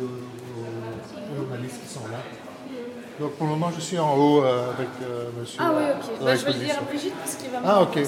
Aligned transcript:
Aux, 0.00 1.32
aux 1.32 1.36
journalistes 1.36 1.80
qui 1.82 1.88
sont 1.88 2.06
là. 2.10 2.18
Donc 3.18 3.32
pour 3.34 3.46
le 3.46 3.52
moment, 3.52 3.70
je 3.74 3.80
suis 3.80 3.98
en 3.98 4.16
haut 4.16 4.42
euh, 4.42 4.70
avec 4.72 4.88
euh, 5.02 5.30
monsieur. 5.38 5.60
Ah 5.62 5.72
oui, 5.76 5.82
euh, 5.82 5.94
ok. 5.94 6.24
Bah, 6.24 6.36
je 6.36 6.44
vais 6.46 6.52
le 6.52 6.58
dire 6.58 6.78
à 6.78 6.82
Brigitte 6.82 7.14
parce 7.16 7.34
qu'il 7.36 7.50
va 7.50 7.60
me 7.60 7.66
Ah, 7.66 7.82
ok. 7.82 7.96
mais- 7.96 8.04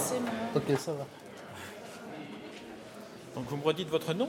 Ok, 0.74 0.78
ça 0.78 0.92
va. 0.92 1.06
Donc 3.34 3.44
vous 3.48 3.56
me 3.56 3.62
redites 3.62 3.88
votre 3.88 4.12
nom? 4.14 4.28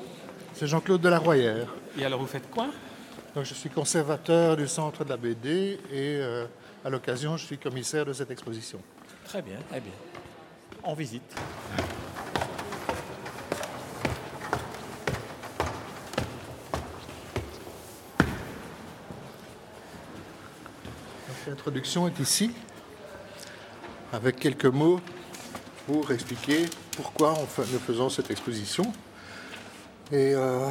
C'est 0.53 0.67
Jean-Claude 0.67 1.02
Delarroyère. 1.02 1.67
et 1.98 2.05
alors 2.05 2.20
vous 2.20 2.27
faites 2.27 2.49
quoi? 2.49 2.67
Donc 3.35 3.45
je 3.45 3.54
suis 3.54 3.70
conservateur 3.70 4.55
du 4.57 4.67
centre 4.67 5.04
de 5.04 5.09
la 5.09 5.17
BD 5.17 5.79
et 5.91 6.17
euh, 6.20 6.45
à 6.85 6.90
l'occasion, 6.90 7.35
je 7.38 7.45
suis 7.45 7.57
commissaire 7.57 8.05
de 8.05 8.13
cette 8.13 8.29
exposition. 8.31 8.79
Très 9.26 9.41
bien, 9.41 9.55
très 9.70 9.79
bien. 9.79 9.91
En 10.84 10.93
visite. 10.93 11.23
L'introduction 21.54 22.07
est 22.07 22.20
ici, 22.20 22.49
avec 24.12 24.37
quelques 24.37 24.65
mots 24.65 24.99
pour 25.85 26.12
expliquer 26.12 26.65
pourquoi 26.98 27.35
nous 27.59 27.77
faisons 27.77 28.09
cette 28.09 28.32
exposition. 28.32 28.91
Et 30.12 30.34
euh, 30.34 30.68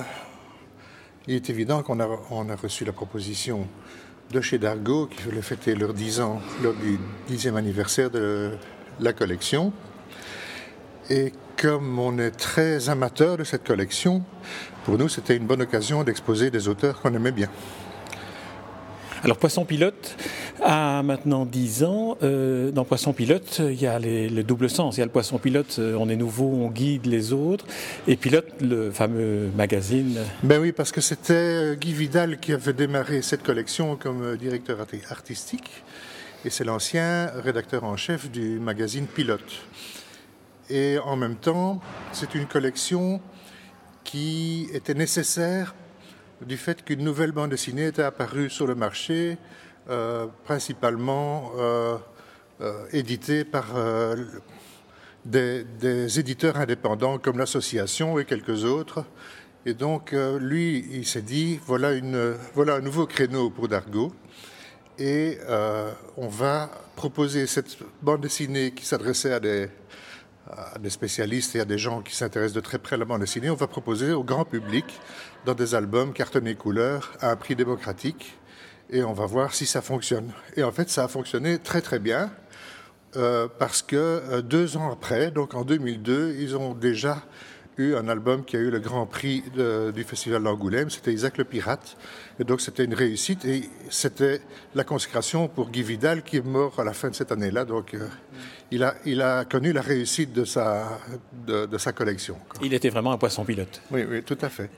il 1.29 1.37
est 1.37 1.51
évident 1.51 1.85
qu'on 1.85 2.01
a, 2.01 2.57
reçu 2.57 2.85
la 2.85 2.93
proposition 2.93 3.69
de 4.33 4.41
chez 4.41 4.59
Dargo, 4.59 5.07
qui 5.07 5.23
voulait 5.23 5.41
fêter 5.41 5.77
leurs 5.77 5.95
10 5.95 6.21
ans, 6.21 6.41
leur 6.65 6.75
du 6.75 6.99
10e 7.31 7.55
anniversaire 7.55 8.11
de 8.11 8.51
la 8.99 9.13
collection. 9.13 9.73
Et 11.11 11.33
comme 11.57 11.97
on 12.01 12.19
est 12.19 12.33
très 12.33 12.89
amateur 12.89 13.37
de 13.37 13.45
cette 13.45 13.65
collection, 13.65 14.25
pour 14.85 14.99
nous, 14.99 15.09
c'était 15.09 15.37
une 15.37 15.47
bonne 15.47 15.63
occasion 15.63 16.03
d'exposer 16.03 16.51
des 16.51 16.67
auteurs 16.67 17.01
qu'on 17.01 17.15
aimait 17.15 17.31
bien. 17.31 17.51
Alors 19.25 19.37
Poisson 19.37 19.65
Pilote 19.65 20.17
a 20.65 21.03
maintenant 21.05 21.47
10 21.47 21.85
ans. 21.85 22.19
Euh, 22.25 22.73
dans 22.73 22.85
Poisson 22.85 23.13
Pilote, 23.13 23.61
il 23.61 23.81
y 23.81 23.87
a 23.87 23.99
les- 24.01 24.29
le 24.29 24.43
double 24.43 24.69
sens. 24.69 24.97
Il 24.97 25.01
y 25.01 25.03
a 25.03 25.07
le 25.07 25.13
Poisson 25.13 25.39
Pilote, 25.39 25.77
euh, 25.79 25.97
on 25.99 26.09
est 26.09 26.17
nouveau, 26.17 26.47
on 26.47 26.69
guide 26.71 27.07
les 27.07 27.33
autres. 27.33 27.65
Et 28.09 28.17
Pilote, 28.17 28.49
le 28.61 28.91
fameux 28.91 29.49
magazine. 29.57 30.19
Ben 30.43 30.61
oui, 30.61 30.73
parce 30.73 30.91
que 30.91 31.01
c'était 31.01 31.33
euh, 31.35 31.75
Guy 31.77 31.93
Vidal 31.93 32.41
qui 32.41 32.53
avait 32.53 32.73
démarré 32.73 33.23
cette 33.23 33.45
collection 33.45 33.95
comme 33.97 34.37
directeur 34.37 34.79
arti- 34.81 35.03
artistique. 35.09 35.71
Et 36.45 36.51
c'est 36.51 36.65
l'ancien 36.65 37.31
rédacteur 37.45 37.85
en 37.85 37.97
chef 37.97 38.29
du 38.29 38.59
magazine 38.59 39.07
Pilote. 39.07 39.53
Et 40.69 40.99
en 41.05 41.15
même 41.15 41.37
temps, 41.37 41.81
c'est 42.13 42.35
une 42.35 42.47
collection 42.47 43.21
qui 44.03 44.69
était 44.75 44.95
nécessaire 44.95 45.77
du 46.47 46.57
fait 46.57 46.85
qu'une 46.85 47.05
nouvelle 47.05 47.33
bande 47.33 47.51
dessinée 47.51 47.87
était 47.87 48.03
apparue 48.03 48.51
sur 48.51 48.67
le 48.67 48.75
marché, 48.75 49.37
euh, 49.89 50.27
principalement 50.45 51.53
euh, 51.57 51.97
euh, 52.61 52.85
éditée 52.93 53.45
par 53.45 53.75
des, 55.25 56.19
éditeurs 56.19 56.57
indépendants 56.57 57.19
comme 57.19 57.39
l'association 57.39 58.19
et 58.19 58.25
quelques 58.25 58.65
autres. 58.65 59.05
Et 59.65 59.75
donc, 59.75 60.13
lui, 60.41 60.87
il 60.91 61.07
s'est 61.07 61.23
dit, 61.23 61.61
voilà, 61.67 61.93
voilà 62.55 62.77
un 62.77 62.81
nouveau 62.81 63.07
créneau 63.07 63.51
pour 63.51 63.69
Dargo. 63.69 64.13
Et 64.99 65.39
on 66.17 66.29
va 66.29 66.71
proposer 66.97 67.47
cette 67.47 67.79
bande 68.03 68.23
dessinée 68.23 68.73
qui 68.73 68.85
s'adressait 68.85 69.33
à 69.33 69.41
des, 69.41 69.69
à 70.57 70.79
des 70.79 70.91
spécialistes 70.91 71.57
et 71.57 71.61
à 71.61 71.65
des 71.65 71.79
gens 71.79 72.03
qui 72.03 72.15
s'intéressent 72.15 72.55
de 72.55 72.61
très 72.61 72.79
près 72.79 72.95
à 72.95 72.99
la 72.99 73.05
bande 73.05 73.21
dessinée. 73.21 73.51
On 73.51 73.55
va 73.55 73.67
proposer 73.67 74.13
au 74.13 74.25
grand 74.25 74.45
public 74.45 74.85
dans 75.45 75.55
des 75.55 75.75
albums 75.75 76.13
cartonnés 76.13 76.55
couleur 76.55 77.13
à 77.21 77.31
un 77.31 77.37
prix 77.37 77.57
démocratique. 77.57 78.39
Et 78.91 79.03
on 79.03 79.13
va 79.13 79.27
voir 79.27 79.55
si 79.55 79.65
ça 79.65 79.81
fonctionne. 79.81 80.33
Et 80.57 80.63
en 80.63 80.73
fait, 80.73 80.91
ça 80.91 81.05
a 81.05 81.09
fonctionné 81.09 81.59
très 81.59 81.81
très 81.81 81.99
bien. 81.99 82.31
Euh, 83.15 83.47
parce 83.59 83.83
que 83.83 83.97
euh, 83.97 84.41
deux 84.41 84.79
ans 84.79 84.91
après, 84.91 85.31
donc 85.31 85.55
en 85.55 85.65
2002, 85.65 86.37
ils 86.39 86.57
ont 86.57 86.73
déjà 86.73 87.23
eu 87.79 87.95
un 87.95 88.09
album 88.09 88.45
qui 88.45 88.57
a 88.57 88.61
eu 88.61 88.71
le 88.71 88.79
grand 88.81 89.07
prix 89.07 89.43
de- 89.57 89.91
du 89.95 90.05
Festival 90.05 90.43
d'Angoulême, 90.43 90.91
c'était 90.91 91.13
Isaac 91.13 91.39
le 91.39 91.45
Pirate, 91.45 91.97
et 92.39 92.45
donc 92.45 92.61
c'était 92.61 92.85
une 92.85 92.95
réussite, 92.95 93.45
et 93.45 93.69
c'était 93.91 94.41
la 94.75 94.85
consécration 94.85 95.49
pour 95.49 95.71
Guy 95.71 95.83
Vidal 95.83 96.23
qui 96.23 96.37
est 96.37 96.45
mort 96.47 96.79
à 96.79 96.85
la 96.85 96.93
fin 96.93 97.09
de 97.11 97.15
cette 97.15 97.33
année-là, 97.33 97.65
donc 97.65 97.95
euh, 97.95 98.07
il, 98.71 98.83
a, 98.83 98.95
il 99.07 99.23
a 99.23 99.45
connu 99.47 99.73
la 99.73 99.81
réussite 99.81 100.33
de 100.33 100.45
sa, 100.45 100.99
de, 101.47 101.67
de 101.67 101.79
sa 101.79 101.93
collection. 101.93 102.37
quoi. 102.49 102.61
Il 102.63 102.75
était 102.75 102.91
vraiment 102.91 103.13
un 103.13 103.19
Poisson 103.19 103.45
Pilote. 103.45 103.81
Oui, 103.91 104.05
oui, 104.09 104.23
tout 104.23 104.39
à 104.43 104.49
fait. 104.51 104.69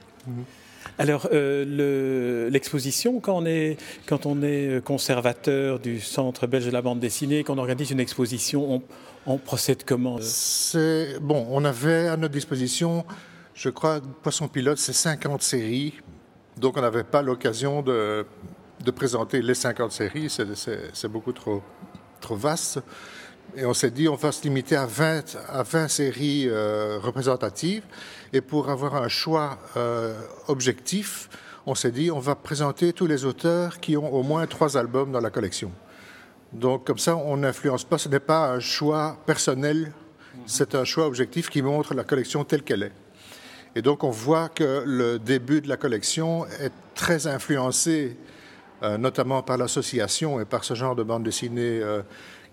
Alors, 0.98 1.28
euh, 1.32 1.64
le- 1.66 2.48
l'exposition, 2.50 3.18
quand, 3.20 3.36
on 3.42 3.46
est- 3.46 3.76
quand 4.06 4.26
on 4.26 4.42
est 4.42 4.82
conservateur 4.84 5.80
du 5.80 6.00
Centre 6.00 6.46
belge 6.46 6.66
de 6.66 6.70
la 6.70 6.82
bande 6.82 7.00
dessinée, 7.00 7.42
qu'on 7.42 7.58
organise 7.58 7.90
une 7.90 7.98
exposition, 8.00 8.74
on, 8.74 8.82
on 9.26 9.38
procède 9.38 9.84
comment 9.84 10.18
C'est 10.20 11.18
bon, 11.20 11.46
on 11.50 11.64
avait 11.64 12.06
à 12.08 12.16
notre 12.16 12.34
disposition, 12.34 13.04
je 13.54 13.70
crois, 13.70 14.00
Poisson 14.22 14.46
Pilote, 14.46 14.78
c'est 14.78 14.92
50 14.92 15.42
séries, 15.42 15.94
donc 16.58 16.76
on 16.76 16.80
n'avait 16.80 17.02
pas 17.04 17.22
l'occasion 17.22 17.82
de, 17.82 18.24
de 18.84 18.90
présenter 18.92 19.42
les 19.42 19.54
50 19.54 19.90
séries, 19.90 20.28
c'est 20.30 21.08
beaucoup 21.08 21.32
trop, 21.32 21.60
trop 22.20 22.36
vaste. 22.36 22.78
Et 23.56 23.64
on 23.64 23.74
s'est 23.74 23.90
dit, 23.90 24.08
on 24.08 24.16
va 24.16 24.32
se 24.32 24.42
limiter 24.42 24.74
à 24.74 24.86
20, 24.86 25.36
à 25.48 25.62
20 25.62 25.88
séries 25.88 26.48
euh, 26.48 26.98
représentatives. 27.00 27.84
Et 28.32 28.40
pour 28.40 28.68
avoir 28.68 28.96
un 28.96 29.08
choix 29.08 29.58
euh, 29.76 30.18
objectif, 30.48 31.28
on 31.66 31.76
s'est 31.76 31.92
dit, 31.92 32.10
on 32.10 32.18
va 32.18 32.34
présenter 32.34 32.92
tous 32.92 33.06
les 33.06 33.24
auteurs 33.24 33.78
qui 33.78 33.96
ont 33.96 34.12
au 34.12 34.22
moins 34.24 34.46
trois 34.46 34.76
albums 34.76 35.12
dans 35.12 35.20
la 35.20 35.30
collection. 35.30 35.70
Donc 36.52 36.84
comme 36.84 36.98
ça, 36.98 37.16
on 37.16 37.36
n'influence 37.36 37.84
pas, 37.84 37.96
ce 37.96 38.08
n'est 38.08 38.20
pas 38.20 38.50
un 38.50 38.60
choix 38.60 39.18
personnel, 39.24 39.92
c'est 40.46 40.74
un 40.74 40.84
choix 40.84 41.06
objectif 41.06 41.48
qui 41.48 41.62
montre 41.62 41.94
la 41.94 42.04
collection 42.04 42.44
telle 42.44 42.62
qu'elle 42.62 42.82
est. 42.82 42.92
Et 43.76 43.82
donc 43.82 44.04
on 44.04 44.10
voit 44.10 44.48
que 44.48 44.82
le 44.84 45.18
début 45.18 45.60
de 45.60 45.68
la 45.68 45.76
collection 45.76 46.44
est 46.60 46.72
très 46.94 47.26
influencé, 47.26 48.16
euh, 48.82 48.98
notamment 48.98 49.42
par 49.42 49.58
l'association 49.58 50.40
et 50.40 50.44
par 50.44 50.64
ce 50.64 50.74
genre 50.74 50.94
de 50.96 51.02
bande 51.02 51.22
dessinée 51.22 51.80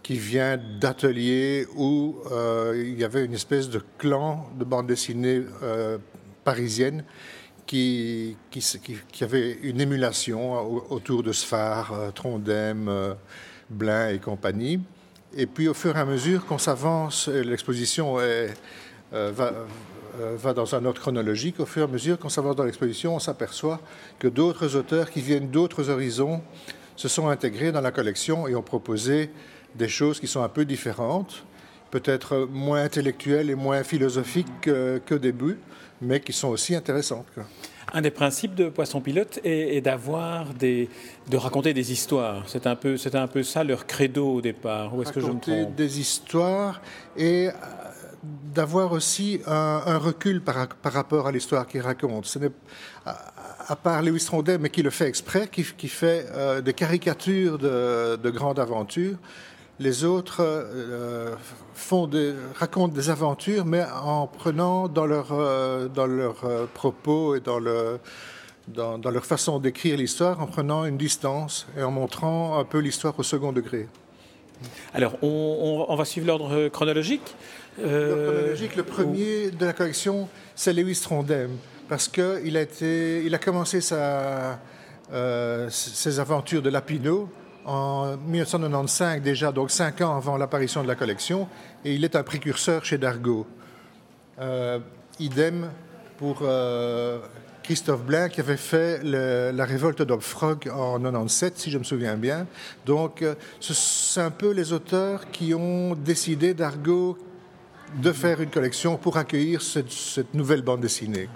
qui 0.03 0.15
vient 0.17 0.57
d'ateliers 0.57 1.67
où 1.75 2.15
euh, 2.31 2.73
il 2.85 2.99
y 2.99 3.03
avait 3.03 3.23
une 3.23 3.33
espèce 3.33 3.69
de 3.69 3.81
clan 3.97 4.49
de 4.57 4.65
bande 4.65 4.87
dessinée 4.87 5.43
euh, 5.63 5.97
parisienne 6.43 7.03
qui, 7.67 8.35
qui, 8.49 9.23
avait 9.23 9.59
une 9.61 9.79
émulation 9.79 10.53
au- 10.59 10.85
autour 10.89 11.23
de 11.23 11.31
Sphare, 11.31 11.93
euh, 11.93 12.11
Trondheim, 12.11 12.87
euh, 12.87 13.13
Blin 13.69 14.09
et 14.09 14.19
compagnie. 14.19 14.81
Et 15.37 15.45
puis 15.45 15.67
au 15.67 15.73
fur 15.73 15.95
et 15.95 15.99
à 15.99 16.05
mesure 16.05 16.45
qu'on 16.45 16.57
s'avance, 16.57 17.29
l'exposition 17.29 18.15
va, 19.13 19.53
va 20.19 20.53
dans 20.53 20.75
un 20.75 20.83
ordre 20.83 20.99
chronologique, 20.99 21.57
au 21.61 21.65
fur 21.65 21.83
et 21.83 21.85
à 21.85 21.87
mesure 21.87 22.19
qu'on 22.19 22.27
s'avance 22.27 22.57
dans 22.57 22.65
l'exposition, 22.65 23.15
on 23.15 23.19
s'aperçoit 23.19 23.79
que 24.19 24.27
d'autres 24.27 24.75
auteurs 24.75 25.09
qui 25.09 25.21
viennent 25.21 25.49
d'autres 25.49 25.89
horizons 25.89 26.41
se 26.97 27.07
sont 27.07 27.29
intégrés 27.29 27.71
dans 27.71 27.79
la 27.79 27.91
collection 27.91 28.45
et 28.49 28.55
ont 28.55 28.61
proposé 28.61 29.29
des 29.75 29.87
choses 29.89 30.19
qui 30.19 30.27
sont 30.27 30.43
un 30.43 30.49
peu 30.49 30.65
différentes, 30.65 31.43
peut-être 31.91 32.47
moins 32.51 32.83
intellectuelles 32.83 33.49
et 33.49 33.55
moins 33.55 33.83
philosophiques 33.83 34.47
que- 34.61 35.01
qu'au 35.07 35.17
début, 35.17 35.57
mais 36.01 36.19
qui 36.19 36.33
sont 36.33 36.47
aussi 36.49 36.75
intéressantes. 36.75 37.25
Un 37.93 38.01
des 38.01 38.11
principes 38.11 38.55
de 38.55 38.69
Poisson 38.69 39.01
Pilote 39.01 39.39
est, 39.43 39.75
est 39.75 39.81
d'avoir 39.81 40.53
des, 40.53 40.89
de 41.29 41.35
raconter 41.37 41.73
des 41.73 41.91
histoires. 41.91 42.43
C'est 42.47 42.65
un 42.65 42.75
peu, 42.77 42.95
c'était 42.95 43.17
un 43.17 43.27
peu 43.27 43.43
ça 43.43 43.63
leur 43.65 43.85
credo 43.85 44.35
au 44.35 44.41
départ. 44.41 44.95
Ou 44.95 45.01
est-ce 45.01 45.11
que 45.11 45.19
je 45.19 45.25
me 45.25 45.31
raconter 45.33 45.63
trompe? 45.63 45.75
des 45.75 45.99
histoires 45.99 46.81
et 47.17 47.49
euh, 47.49 47.51
d'avoir 48.53 48.93
aussi 48.93 49.41
un, 49.45 49.81
un 49.85 49.97
recul 49.97 50.41
par, 50.41 50.67
par 50.69 50.93
rapport 50.93 51.27
à 51.27 51.31
l'histoire 51.31 51.67
qu'il 51.67 51.81
raconte. 51.81 52.25
Ce 52.27 52.39
n'est 52.39 52.51
à, 53.05 53.17
à 53.67 53.75
part 53.75 54.01
Lewis 54.01 54.23
Trondheim, 54.25 54.59
mais 54.61 54.69
qui 54.69 54.83
le 54.83 54.89
fait 54.89 55.07
exprès, 55.07 55.49
qui, 55.51 55.63
qui 55.77 55.89
fait 55.89 56.27
euh, 56.31 56.61
des 56.61 56.73
caricatures 56.73 57.57
de, 57.57 58.15
de 58.15 58.29
grandes 58.29 58.59
aventures. 58.59 59.17
Les 59.81 60.03
autres 60.03 60.41
euh, 60.41 61.33
font 61.73 62.05
des, 62.05 62.35
racontent 62.53 62.93
des 62.93 63.09
aventures, 63.09 63.65
mais 63.65 63.83
en 64.03 64.27
prenant 64.27 64.87
dans 64.87 65.07
leur, 65.07 65.29
euh, 65.31 65.87
dans 65.87 66.05
leurs 66.05 66.45
euh, 66.45 66.67
propos 66.71 67.33
et 67.33 67.39
dans, 67.39 67.57
le, 67.57 67.97
dans, 68.67 68.99
leur 69.09 69.25
façon 69.25 69.57
d'écrire 69.57 69.97
l'histoire 69.97 70.39
en 70.39 70.45
prenant 70.45 70.85
une 70.85 70.97
distance 70.97 71.65
et 71.75 71.81
en 71.81 71.89
montrant 71.89 72.59
un 72.59 72.63
peu 72.63 72.77
l'histoire 72.77 73.17
au 73.17 73.23
second 73.23 73.53
degré. 73.53 73.87
Alors, 74.93 75.17
on, 75.23 75.95
va 75.95 76.05
suivre 76.05 76.27
l'ordre 76.27 76.67
chronologique. 76.67 77.35
L'ordre 77.79 78.23
chronologique, 78.23 78.75
le 78.75 78.83
premier 78.83 79.49
de 79.49 79.65
la 79.65 79.73
collection, 79.73 80.29
c'est 80.53 80.73
Lewis 80.73 80.99
Trondheim, 81.01 81.49
parce 81.89 82.07
qu'il 82.07 82.55
a, 82.55 82.65
il 82.81 83.33
a 83.33 83.39
commencé 83.39 83.81
sa, 83.81 84.59
ses 85.71 86.19
aventures 86.19 86.61
de 86.61 86.69
Lapino 86.69 87.31
en 87.65 88.17
1995 88.17 89.21
déjà, 89.21 89.51
donc 89.51 89.71
cinq 89.71 90.01
ans 90.01 90.15
avant 90.15 90.37
l'apparition 90.37 90.83
de 90.83 90.87
la 90.87 90.95
collection, 90.95 91.47
et 91.85 91.93
il 91.93 92.03
est 92.03 92.15
un 92.15 92.23
précurseur 92.23 92.85
chez 92.85 92.97
Dargaud. 92.97 93.45
Euh, 94.39 94.79
idem 95.19 95.69
pour 96.17 96.39
euh, 96.41 97.19
Christophe 97.63 98.03
Blain 98.03 98.29
qui 98.29 98.39
avait 98.39 98.57
fait 98.57 99.01
la 99.03 99.65
révolte 99.65 100.01
d'Obfrog 100.01 100.69
en 100.69 100.99
97, 100.99 101.57
si 101.57 101.71
je 101.71 101.77
me 101.77 101.83
souviens 101.83 102.15
bien. 102.15 102.47
Donc, 102.85 103.21
euh, 103.21 103.35
c'est 103.59 104.21
un 104.21 104.31
peu 104.31 104.51
les 104.51 104.73
auteurs 104.73 105.29
qui 105.31 105.53
ont 105.53 105.95
décidé 105.95 106.53
d'Argo 106.53 107.17
de 108.01 108.11
faire 108.11 108.41
une 108.41 108.49
collection 108.49 108.97
pour 108.97 109.17
accueillir 109.17 109.61
cette, 109.61 110.33
nouvelle 110.33 110.61
bande 110.61 110.81
dessinée. 110.81 111.27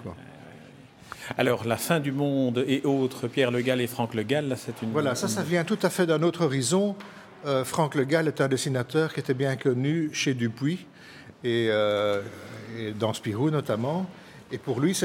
Alors, 1.38 1.66
La 1.66 1.76
fin 1.76 2.00
du 2.00 2.12
monde 2.12 2.64
et 2.66 2.82
autres, 2.84 3.28
Pierre 3.28 3.50
Le 3.50 3.60
Gall 3.60 3.80
et 3.80 3.86
Franck 3.86 4.14
Le 4.14 4.22
Gall, 4.22 4.54
c'est 4.56 4.82
une. 4.82 4.92
Voilà, 4.92 5.14
ça, 5.14 5.28
ça 5.28 5.42
vient 5.42 5.64
tout 5.64 5.78
à 5.82 5.90
fait 5.90 6.06
d'un 6.06 6.22
autre 6.22 6.44
horizon. 6.44 6.94
Euh, 7.44 7.64
Franck 7.64 7.94
Le 7.94 8.04
Gall 8.04 8.28
est 8.28 8.40
un 8.40 8.48
dessinateur 8.48 9.12
qui 9.12 9.20
était 9.20 9.34
bien 9.34 9.56
connu 9.56 10.10
chez 10.12 10.34
Dupuis 10.34 10.86
et, 11.44 11.68
euh, 11.70 12.22
dans 12.98 13.12
Spirou 13.12 13.50
notamment. 13.50 14.06
Et 14.52 14.58
pour 14.58 14.80
lui, 14.80 14.96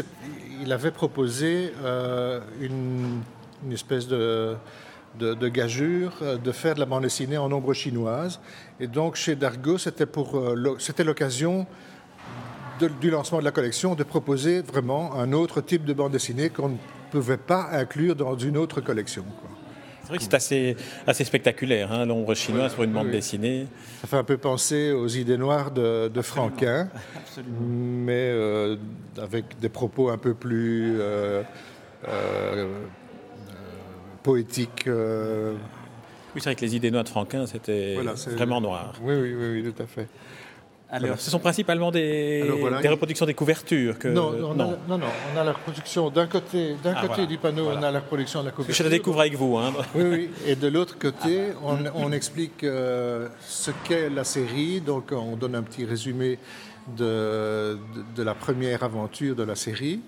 il 0.62 0.72
avait 0.72 0.92
proposé 0.92 1.74
euh, 1.84 2.40
une, 2.62 3.22
espèce 3.72 4.08
de, 4.08 4.56
de, 5.20 5.48
gageure 5.48 6.14
de 6.44 6.52
faire 6.52 6.76
de 6.76 6.80
la 6.80 6.86
bande 6.86 7.04
dessinée 7.04 7.38
en 7.38 7.52
ombre 7.52 7.74
chinoise. 7.74 8.40
Et 8.80 8.88
donc, 8.88 9.16
chez 9.16 9.36
Dargaud, 9.36 9.80
c'était 9.80 11.04
l'occasion 11.04 11.66
du 12.88 13.10
lancement 13.10 13.40
de 13.40 13.44
la 13.44 13.52
collection 13.52 13.96
de 13.96 14.04
proposer 14.04 14.62
vraiment 14.62 15.16
un 15.16 15.34
autre 15.34 15.62
type 15.62 15.86
de 15.86 15.94
bande 15.94 16.12
dessinée 16.12 16.50
qu'on 16.50 16.70
ne 16.70 16.78
pouvait 17.12 17.38
pas 17.38 17.70
inclure 17.72 18.16
dans 18.16 18.38
une 18.38 18.58
autre 18.58 18.82
collection. 18.82 19.26
C'est 20.02 20.08
vrai 20.08 20.18
que 20.18 20.24
c'est 20.24 20.34
assez, 20.34 20.78
assez 21.08 21.24
spectaculaire, 21.24 21.92
hein, 21.92 22.06
l'ombre 22.06 22.34
chinoise 22.34 22.74
pour 22.74 22.84
une 22.84 22.92
bande 22.92 23.12
dessinée. 23.12 23.68
Ça 24.02 24.08
fait 24.08 24.18
un 24.18 24.24
peu 24.24 24.38
penser 24.38 24.92
aux 24.92 25.08
idées 25.08 25.38
noires 25.38 25.72
de, 25.72 26.10
de 26.10 26.22
Franquin, 26.22 26.90
mais 27.50 28.32
euh, 28.32 28.76
avec 29.18 29.60
des 29.60 29.70
propos 29.70 30.10
un 30.10 30.18
peu 30.18 30.34
plus 30.34 30.98
euh, 31.00 31.44
euh, 32.08 32.80
poétiques. 34.24 34.88
Oui, 34.88 36.42
c'est 36.42 36.46
vrai 36.46 36.56
que 36.56 36.62
les 36.62 36.76
idées 36.76 36.92
noires 36.92 37.04
de 37.04 37.10
Franquin, 37.10 37.46
c'était 37.46 37.98
vraiment 38.28 38.60
noir. 38.60 38.94
Oui, 39.02 39.16
oui, 39.16 39.34
oui, 39.36 39.72
tout 39.72 39.84
à 39.84 39.86
fait. 39.86 40.08
Alors, 40.94 41.18
ce 41.22 41.32
sont 41.32 41.40
principalement 41.40 41.90
des, 41.90 42.44
des 42.82 42.90
reproductions 42.90 43.26
des 43.26 43.34
couvertures 43.34 43.98
que... 43.98 44.10
Non, 44.10 44.34
non, 44.34 44.54
non. 44.54 44.78
non, 44.90 45.00
on 45.34 45.40
a 45.40 45.44
la 45.46 45.54
reproduction 45.54 46.10
d'un 46.10 46.28
côté, 46.28 46.76
d'un 46.84 46.94
ah, 46.98 47.08
côté 47.08 47.28
du 47.28 47.38
panneau, 47.38 47.70
on 47.70 47.82
a 47.82 47.92
la 47.92 48.02
reproduction 48.02 48.42
de 48.42 48.48
la 48.48 48.52
couverture. 48.52 48.76
Je 48.76 48.84
la 48.84 48.90
découvre 48.90 49.22
avec 49.22 49.36
vous. 49.36 49.58
Hein. 49.58 49.72
Oui, 49.96 50.04
oui. 50.04 50.30
Et 50.46 50.56
de 50.56 50.68
l'autre 50.68 51.00
côté, 51.00 51.48
on, 51.64 51.78
on 51.96 52.12
explique 52.12 52.66
euh, 52.66 53.30
ce 53.40 53.72
qu'est 53.86 54.10
la 54.10 54.26
série. 54.26 54.82
Donc, 54.82 55.14
on 55.14 55.38
donne 55.38 55.56
un 55.56 55.64
petit 55.64 55.86
résumé 55.86 56.38
de, 56.98 57.78
de, 58.16 58.24
la 58.24 58.34
première 58.34 58.84
aventure 58.84 59.34
de 59.34 59.44
la 59.44 59.56
série. 59.56 60.02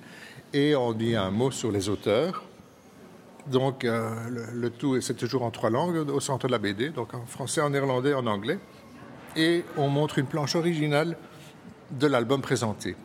Et 0.53 0.75
on 0.75 0.91
dit 0.91 1.15
un 1.15 1.31
mot 1.31 1.51
sur 1.51 1.71
les 1.71 1.88
auteurs. 1.88 2.44
Donc, 3.47 3.86
euh, 3.86 4.09
le, 4.29 4.45
le, 4.53 4.69
tout, 4.69 5.00
c'est 5.00 5.15
toujours 5.15 5.44
en 5.44 5.51
trois 5.51 5.69
langues 5.69 6.09
au 6.09 6.19
centre 6.19 6.47
de 6.47 6.51
la 6.51 6.59
BD, 6.59 6.89
donc 6.89 7.13
en 7.13 7.25
français, 7.25 7.62
en 7.62 7.69
néerlandais, 7.69 8.13
en 8.13 8.27
anglais 8.27 8.59
et 9.35 9.63
on 9.77 9.89
montre 9.89 10.19
une 10.19 10.25
planche 10.25 10.56
originale 10.56 11.18
de 11.91 12.07
l'album 12.07 12.41
présenté. 12.41 12.95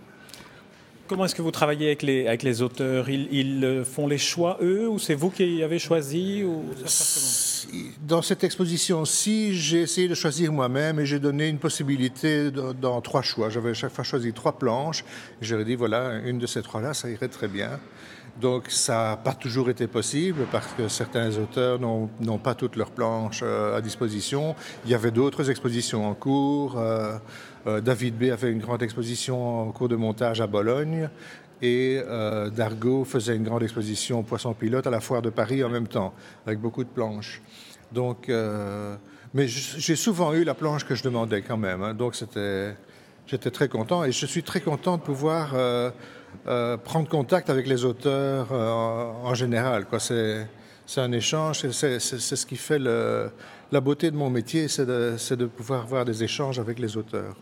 Comment 1.09 1.25
est-ce 1.25 1.35
que 1.35 1.41
vous 1.41 1.51
travaillez 1.51 1.87
avec 2.27 2.43
les, 2.43 2.63
auteurs? 2.63 3.09
Ils, 3.09 3.65
euh, 3.65 3.83
font 3.83 4.07
les 4.07 4.19
choix, 4.19 4.59
eux, 4.61 4.87
ou 4.89 4.99
c'est 4.99 5.15
vous 5.15 5.31
qui 5.31 5.63
avez 5.63 5.79
choisi 5.79 6.45
Dans 8.07 8.21
cette 8.21 8.45
exposition-ci, 8.45 9.55
j'ai 9.55 9.81
essayé 9.81 10.07
de 10.07 10.15
choisir 10.15 10.53
moi-même 10.53 11.01
et 11.01 11.07
j'ai 11.07 11.19
donné 11.19 11.49
une 11.49 11.59
possibilité 11.59 12.51
dans, 12.51 13.01
trois 13.01 13.23
choix. 13.23 13.49
J'avais 13.49 13.73
chaque 13.73 13.93
fois 13.93 14.05
choisi 14.05 14.35
trois 14.35 14.59
planches. 14.59 15.03
J'aurais 15.41 15.65
dit, 15.65 15.77
voilà, 15.77 16.19
une 16.27 16.39
de 16.39 16.47
ces 16.47 16.61
trois-là, 16.61 16.93
ça 16.93 17.09
irait 17.09 17.29
très 17.29 17.49
bien. 17.49 17.81
Donc 18.41 18.67
ça 18.69 19.11
n'a 19.11 19.17
pas 19.17 19.33
toujours 19.33 19.69
été 19.69 19.87
possible 19.87 20.47
parce 20.53 20.69
que 20.75 20.87
certains 20.89 21.37
auteurs 21.39 21.81
n'ont 21.81 22.39
pas 22.39 22.55
toutes 22.55 22.77
leurs 22.77 22.91
planches 22.91 23.41
euh, 23.43 23.77
à 23.77 23.81
disposition. 23.81 24.55
Il 24.85 24.91
y 24.91 24.95
avait 24.95 25.11
d'autres 25.11 25.51
expositions 25.51 26.09
en 26.09 26.15
cours. 26.15 26.79
Euh, 26.79 27.19
David 27.83 28.17
B 28.17 28.25
avait 28.33 28.51
une 28.51 28.61
grande 28.61 28.83
exposition 28.83 29.69
en 29.69 29.73
cours 29.73 29.89
de 29.89 29.97
montage 29.97 30.41
à 30.41 30.47
Bologne 30.47 31.09
et 31.61 32.01
Dargo 32.55 33.05
faisait 33.05 33.35
une 33.35 33.43
grande 33.43 33.63
exposition 33.63 34.23
Poisson 34.23 34.55
Pilote 34.55 34.87
à 34.87 34.91
la 34.91 35.01
foire 35.01 35.23
de 35.23 35.31
Paris 35.31 35.65
en 35.65 35.69
même 35.69 35.89
temps, 35.89 36.15
avec 36.47 36.61
beaucoup 36.61 36.85
de 36.85 36.89
planches. 36.89 37.43
Donc, 37.93 38.31
mais 39.35 39.49
j'ai 39.49 39.97
souvent 39.97 40.33
eu 40.35 40.45
la 40.45 40.55
planche 40.55 40.85
que 40.85 40.95
je 40.95 41.03
demandais 41.03 41.43
quand 41.43 41.57
même. 41.57 41.83
Hein. 41.83 41.95
donc 41.95 42.15
c'était, 42.15 42.77
j'étais 43.27 43.51
très 43.51 43.69
content 43.69 44.05
et 44.05 44.13
je 44.13 44.27
suis 44.27 44.43
très 44.45 44.61
content 44.61 44.97
de 44.97 45.03
pouvoir 45.03 45.55
euh, 46.47 46.77
prendre 46.77 47.09
contact 47.09 47.51
avec 47.51 47.67
les 47.67 47.85
auteurs 47.85 48.49
euh, 48.53 48.71
en, 48.71 49.35
général. 49.35 49.87
Un 50.97 51.13
échange, 51.13 51.69
c'est, 51.71 51.99
ce 52.01 52.47
qui 52.47 52.57
fait 52.57 52.79
la 52.79 53.81
beauté 53.81 54.11
de 54.11 54.17
mon 54.17 54.31
métier, 54.31 54.69
c'est 54.69 54.87
de, 54.87 55.47
pouvoir 55.47 55.83
avoir 55.83 56.05
des 56.05 56.25
échanges 56.25 56.59
avec 56.59 56.79
les 56.79 56.97
auteurs. 56.97 57.37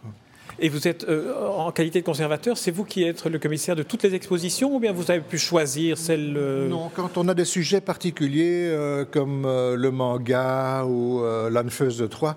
Et 0.58 0.70
vous 0.70 0.88
êtes, 0.88 1.04
euh, 1.04 1.34
en 1.48 1.70
qualité 1.70 2.00
de 2.00 2.06
conservateur, 2.06 2.56
c'est 2.56 2.70
vous 2.70 2.84
qui 2.84 3.02
êtes 3.02 3.26
le 3.26 3.38
commissaire 3.38 3.76
de 3.76 3.82
toutes 3.82 4.02
les 4.04 4.14
expositions 4.14 4.74
ou 4.74 4.80
bien 4.80 4.90
vous 4.90 5.10
avez 5.10 5.20
pu 5.20 5.36
choisir 5.36 5.98
celle... 5.98 6.32
Non, 6.70 6.90
quand 6.94 7.18
on 7.18 7.28
a 7.28 7.34
des 7.34 7.44
sujets 7.44 7.82
particuliers 7.82 8.74
comme 9.10 9.42
le 9.44 9.90
manga 9.90 10.84
ou 10.84 11.22
l'Anfeuse 11.50 11.98
de 11.98 12.06
Troyes, 12.06 12.36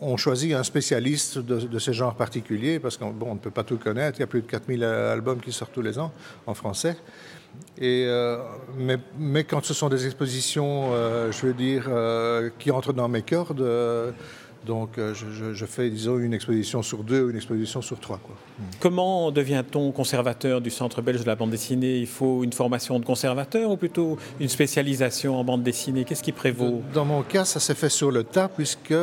on 0.00 0.16
choisit 0.16 0.54
un 0.54 0.62
spécialiste 0.62 1.38
de, 1.38 1.78
ce 1.78 1.90
genre 1.92 2.14
particulier 2.14 2.78
parce 2.78 2.96
qu'on 2.96 3.10
bon, 3.10 3.34
ne 3.34 3.38
peut 3.38 3.50
pas 3.50 3.64
tout 3.64 3.78
connaître. 3.78 4.18
Il 4.18 4.20
y 4.20 4.24
a 4.24 4.26
plus 4.26 4.42
de 4.42 4.46
4000 4.46 4.84
albums 4.84 5.40
qui 5.40 5.52
sortent 5.52 5.72
tous 5.72 5.82
les 5.82 5.98
ans 5.98 6.12
en 6.46 6.54
français. 6.54 6.96
Et, 7.80 8.04
euh, 8.06 8.38
mais, 9.16 9.44
quand 9.44 9.64
ce 9.64 9.72
sont 9.72 9.88
des 9.88 10.06
expositions, 10.06 10.90
euh, 10.92 11.30
je 11.30 11.46
veux 11.46 11.54
dire, 11.54 11.86
euh, 11.88 12.50
qui 12.58 12.70
entrent 12.70 12.92
dans 12.92 13.08
mes 13.08 13.22
cordes, 13.22 13.64
donc 14.66 14.98
je, 14.98 15.64
fais, 15.64 15.88
disons, 15.88 16.18
une 16.18 16.34
exposition 16.34 16.82
sur 16.82 17.04
deux 17.04 17.22
ou 17.22 17.30
une 17.30 17.36
exposition 17.36 17.80
sur 17.80 18.00
trois. 18.00 18.18
Quoi. 18.18 18.34
Comment 18.80 19.30
devient-on 19.30 19.92
conservateur 19.92 20.60
du 20.60 20.70
Centre 20.70 21.00
belge 21.00 21.20
de 21.20 21.26
la 21.26 21.36
bande 21.36 21.50
dessinée? 21.50 21.98
Il 21.98 22.08
faut 22.08 22.42
une 22.42 22.52
formation 22.52 22.98
de 22.98 23.04
conservateur 23.04 23.70
ou 23.70 23.76
plutôt 23.76 24.18
une 24.40 24.48
spécialisation 24.48 25.38
en 25.38 25.44
bande 25.44 25.62
dessinée? 25.62 26.04
Qu'est-ce 26.04 26.24
qui 26.24 26.32
prévaut? 26.32 26.82
Dans 26.92 27.04
mon 27.04 27.22
cas, 27.22 27.44
ça 27.44 27.60
s'est 27.60 27.76
fait 27.76 27.88
sur 27.88 28.10
le 28.10 28.24
tas 28.24 28.48
puisque 28.48 28.94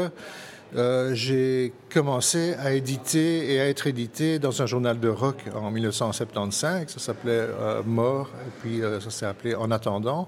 euh, 0.76 1.14
j'ai 1.14 1.74
commencé 1.94 2.54
à 2.56 2.74
éditer 2.74 3.54
et 3.54 3.62
à 3.62 3.68
être 3.68 3.88
édité 3.88 4.40
dans 4.40 4.62
un 4.62 4.66
journal 4.66 5.00
de 5.00 5.08
rock 5.08 5.38
en 5.56 5.72
1975. 5.72 6.88
Ça 6.88 7.00
s'appelait 7.00 7.32
euh, 7.32 7.82
Mort, 7.86 8.30
et 8.46 8.52
puis 8.62 8.82
euh, 8.82 9.00
ça 9.00 9.10
s'est 9.10 9.26
appelé 9.26 9.56
En 9.56 9.72
attendant. 9.72 10.28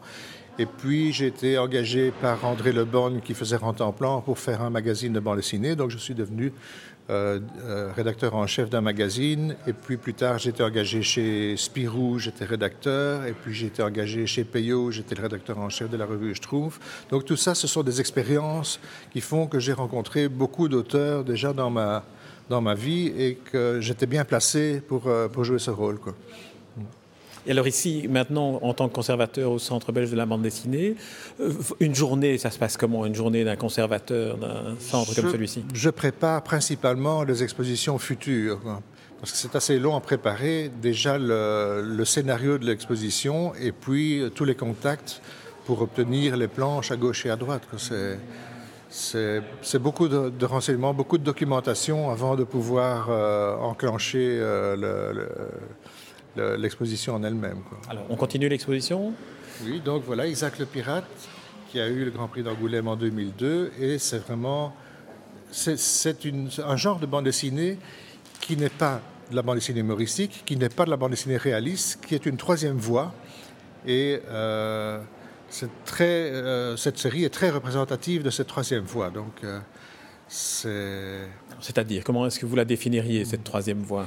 Et 0.59 0.65
puis 0.65 1.11
j'ai 1.11 1.27
été 1.27 1.57
engagé 1.57 2.11
par 2.21 2.43
André 2.45 2.71
Leborgne 2.71 3.19
qui 3.19 3.33
faisait 3.33 3.57
Rente 3.57 3.81
en 3.81 3.91
plan 3.91 4.21
pour 4.21 4.39
faire 4.39 4.61
un 4.61 4.69
magazine 4.69 5.13
de 5.13 5.19
bande 5.19 5.37
dessinée. 5.37 5.75
Donc 5.75 5.91
je 5.91 5.97
suis 5.97 6.15
devenu 6.15 6.53
euh, 7.09 7.39
euh, 7.63 7.91
rédacteur 7.95 8.35
en 8.35 8.47
chef 8.47 8.69
d'un 8.69 8.81
magazine. 8.81 9.55
Et 9.65 9.73
puis 9.73 9.95
plus 9.95 10.13
tard, 10.13 10.39
j'étais 10.39 10.63
engagé 10.63 11.01
chez 11.03 11.55
Spirou, 11.55 12.19
j'étais 12.19 12.43
rédacteur. 12.43 13.25
Et 13.25 13.33
puis 13.33 13.65
été 13.65 13.81
engagé 13.81 14.27
chez 14.27 14.43
Payot, 14.43 14.91
j'étais 14.91 15.15
le 15.15 15.21
rédacteur 15.21 15.57
en 15.57 15.69
chef 15.69 15.89
de 15.89 15.95
la 15.95 16.05
revue 16.05 16.35
trouve. 16.41 16.79
Donc 17.09 17.25
tout 17.25 17.37
ça, 17.37 17.55
ce 17.55 17.67
sont 17.67 17.83
des 17.83 17.99
expériences 17.99 18.79
qui 19.11 19.21
font 19.21 19.47
que 19.47 19.59
j'ai 19.59 19.73
rencontré 19.73 20.27
beaucoup 20.27 20.67
d'auteurs 20.67 21.23
déjà 21.23 21.53
dans 21.53 21.69
ma, 21.69 22.03
dans 22.49 22.61
ma 22.61 22.73
vie 22.73 23.07
et 23.17 23.35
que 23.35 23.79
j'étais 23.81 24.05
bien 24.05 24.25
placé 24.25 24.81
pour, 24.85 25.07
euh, 25.07 25.27
pour 25.27 25.43
jouer 25.43 25.59
ce 25.59 25.71
rôle. 25.71 25.99
Et 27.47 27.51
alors 27.51 27.67
ici, 27.67 28.07
maintenant, 28.09 28.59
en 28.61 28.73
tant 28.73 28.89
que 28.89 28.93
conservateur 28.93 29.51
au 29.51 29.59
Centre 29.59 29.93
belge 29.93 30.11
de 30.11 30.17
la 30.17 30.25
bande 30.25 30.41
dessinée, 30.41 30.95
euh, 31.39 31.53
une 31.79 31.95
journée, 31.95 32.37
ça 32.37 32.51
se 32.51 32.59
passe 32.59 32.75
comment 32.75 33.05
Une 33.05 33.15
journée 33.15 33.45
d'un 33.45 33.55
conservateur 33.55 34.37
d'un 34.37 34.75
centre 34.79 35.15
comme 35.15 35.31
celui-ci? 35.31 35.63
Je 35.73 35.89
prépare 35.89 36.43
principalement 36.43 37.23
les 37.23 37.43
expositions 37.43 37.97
futures. 37.97 38.59
Parce 39.19 39.31
que 39.31 39.37
c'est 39.37 39.55
assez 39.55 39.79
long 39.79 39.95
à 39.95 40.01
préparer 40.01 40.69
déjà 40.81 41.17
le, 41.17 42.03
scénario 42.03 42.57
de 42.57 42.65
l'exposition 42.65 43.53
et 43.55 43.71
puis 43.71 44.21
tous 44.35 44.45
les 44.45 44.53
contacts 44.53 45.21
pour 45.65 45.81
obtenir 45.81 46.37
les 46.37 46.47
planches 46.47 46.91
à 46.91 46.97
gauche 46.97 47.25
et 47.25 47.29
à 47.29 47.37
droite. 47.37 47.63
C'est 48.89 49.79
beaucoup 49.79 50.07
de, 50.09 50.45
renseignements, 50.45 50.93
beaucoup 50.93 51.17
de 51.17 51.23
documentation 51.23 52.11
avant 52.11 52.35
de 52.35 52.43
pouvoir 52.43 53.07
euh, 53.09 53.55
enclencher 53.55 54.37
euh, 54.39 54.75
le 55.15 55.29
l'exposition 56.57 57.15
en 57.15 57.23
elle-même. 57.23 57.59
Alors, 57.89 58.05
on 58.09 58.15
continue 58.15 58.49
l'exposition? 58.49 59.13
Oui, 59.63 59.81
donc 59.83 60.03
voilà, 60.05 60.27
Isaac 60.27 60.59
le 60.59 60.65
Pirate, 60.65 61.05
qui 61.69 61.79
a 61.79 61.87
eu 61.87 62.05
le 62.05 62.11
Grand 62.11 62.27
Prix 62.27 62.43
d'Angoulême 62.43 62.87
en 62.87 62.95
2002, 62.95 63.71
et 63.79 63.97
c'est 63.97 64.19
vraiment 64.19 64.73
c'est 65.51 66.17
un 66.63 66.75
genre 66.75 66.99
de 66.99 67.05
bande 67.05 67.25
dessinée 67.25 67.77
qui 68.41 68.57
n'est 68.57 68.69
pas 68.69 69.01
de 69.31 69.35
la 69.35 69.41
bande 69.41 69.55
dessinée 69.55 69.79
humoristique, 69.79 70.43
qui 70.45 70.55
n'est 70.57 70.69
pas 70.69 70.85
de 70.85 70.89
la 70.89 70.97
bande 70.97 71.11
dessinée 71.11 71.37
réaliste, 71.37 72.05
qui 72.05 72.15
est 72.15 72.25
une 72.25 72.37
troisième 72.37 72.77
voie. 72.77 73.13
Et 73.85 74.21
euh, 74.29 75.01
très, 75.85 76.31
euh, 76.31 76.75
cette 76.77 76.97
série 76.97 77.23
est 77.23 77.33
très 77.33 77.49
représentative 77.49 78.23
de 78.23 78.29
cette 78.29 78.47
troisième 78.47 78.83
voie. 78.83 79.09
Donc, 79.09 79.43
euh, 79.43 79.59
c'est. 80.27 81.27
C'est-à-dire, 81.59 82.03
comment 82.03 82.27
est-ce 82.27 82.39
que 82.39 82.45
vous 82.45 82.55
la 82.55 82.65
définiriez, 82.65 83.25
cette 83.25 83.43
troisième 83.43 83.79
voie? 83.79 84.05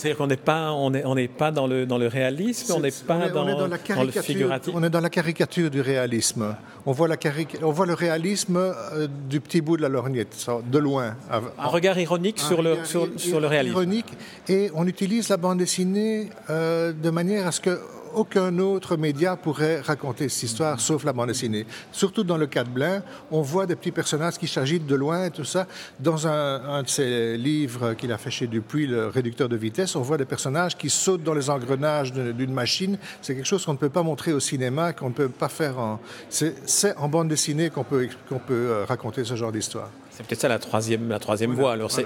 C'est-à-dire 0.00 0.16
qu'on 0.16 0.28
n'est 0.28 0.36
pas, 0.38 0.72
on 0.72 0.94
est, 0.94 1.04
on 1.04 1.14
n'est 1.14 1.28
pas 1.28 1.50
dans 1.50 1.66
le, 1.66 1.84
dans 1.84 1.98
le 1.98 2.06
réalisme, 2.06 2.72
on 2.74 2.80
n'est 2.80 2.90
pas 2.90 3.28
dans, 3.28 3.44
dans, 3.44 3.66
la 3.66 3.76
le 4.02 4.10
figuratif. 4.10 4.72
On 4.74 4.82
est 4.82 4.88
dans 4.88 5.02
la 5.02 5.10
caricature 5.10 5.70
du 5.70 5.82
réalisme. 5.82 6.56
On 6.86 6.92
voit, 6.92 7.06
la 7.06 7.16
on 7.62 7.70
voit 7.70 7.84
le 7.84 7.92
réalisme 7.92 8.56
euh, 8.56 9.06
du 9.28 9.40
petit 9.40 9.60
bout 9.60 9.76
de 9.76 9.82
la 9.82 9.90
lorgnette, 9.90 10.46
de 10.72 10.78
loin. 10.78 11.16
Un 11.30 11.66
regard 11.66 11.98
ironique 11.98 12.38
sur, 12.38 12.62
le, 12.62 12.78
sur, 12.84 13.08
sur, 13.16 13.40
le 13.40 13.46
réalisme. 13.46 13.74
Ironique, 13.74 14.06
et 14.48 14.70
on 14.74 14.86
utilise 14.86 15.28
la 15.28 15.36
bande 15.36 15.58
dessinée 15.58 16.30
euh, 16.48 16.94
de 16.94 17.10
manière 17.10 17.46
à 17.46 17.52
ce 17.52 17.60
que 17.60 17.78
aucun 18.14 18.58
autre 18.58 18.96
média 18.96 19.36
pourrait 19.36 19.80
raconter 19.80 20.28
cette 20.28 20.44
histoire 20.44 20.80
sauf 20.80 21.04
la 21.04 21.12
bande 21.12 21.28
dessinée. 21.28 21.66
Surtout 21.92 22.24
dans 22.24 22.36
le 22.36 22.46
cas 22.46 22.64
de 22.64 22.68
Blain, 22.68 23.02
on 23.30 23.42
voit 23.42 23.66
des 23.66 23.76
petits 23.76 23.90
personnages 23.92 24.38
qui 24.38 24.48
s'agitent 24.48 24.86
de 24.86 24.94
loin 24.94 25.26
et 25.26 25.30
tout 25.30 25.44
ça. 25.44 25.66
Dans 25.98 26.26
un, 26.26 26.82
de 26.82 26.88
ses 26.88 27.36
livres 27.36 27.94
qu'il 27.94 28.12
a 28.12 28.18
fait 28.18 28.30
chez 28.30 28.46
Dupuis, 28.46 28.86
le 28.86 29.08
réducteur 29.08 29.48
de 29.48 29.56
vitesse, 29.56 29.96
on 29.96 30.02
voit 30.02 30.16
des 30.16 30.24
personnages 30.24 30.76
qui 30.76 30.90
sautent 30.90 31.22
dans 31.22 31.34
les 31.34 31.50
engrenages 31.50 32.12
d'une 32.12 32.52
machine. 32.52 32.98
C'est 33.22 33.34
quelque 33.34 33.46
chose 33.46 33.64
qu'on 33.64 33.72
ne 33.72 33.78
peut 33.78 33.88
pas 33.88 34.02
montrer 34.02 34.32
au 34.32 34.40
cinéma, 34.40 34.92
qu'on 34.92 35.08
ne 35.08 35.14
peut 35.14 35.28
pas 35.28 35.48
faire 35.48 35.78
en... 35.78 36.00
C'est 36.28 36.96
en 36.96 37.08
bande 37.08 37.28
dessinée 37.28 37.70
qu'on 37.70 37.84
peut, 37.84 38.08
qu'on 38.28 38.38
peut 38.38 38.54
euh, 38.70 38.84
raconter 38.84 39.24
ce 39.24 39.34
genre 39.34 39.52
d'histoire. 39.52 39.90
C'est 40.10 40.26
peut-être 40.26 40.40
ça 40.40 40.48
la 40.48 40.58
troisième, 40.58 41.08
la 41.08 41.18
troisième 41.18 41.54
voie. 41.54 41.72
Alors 41.72 41.90
ça, 41.90 42.02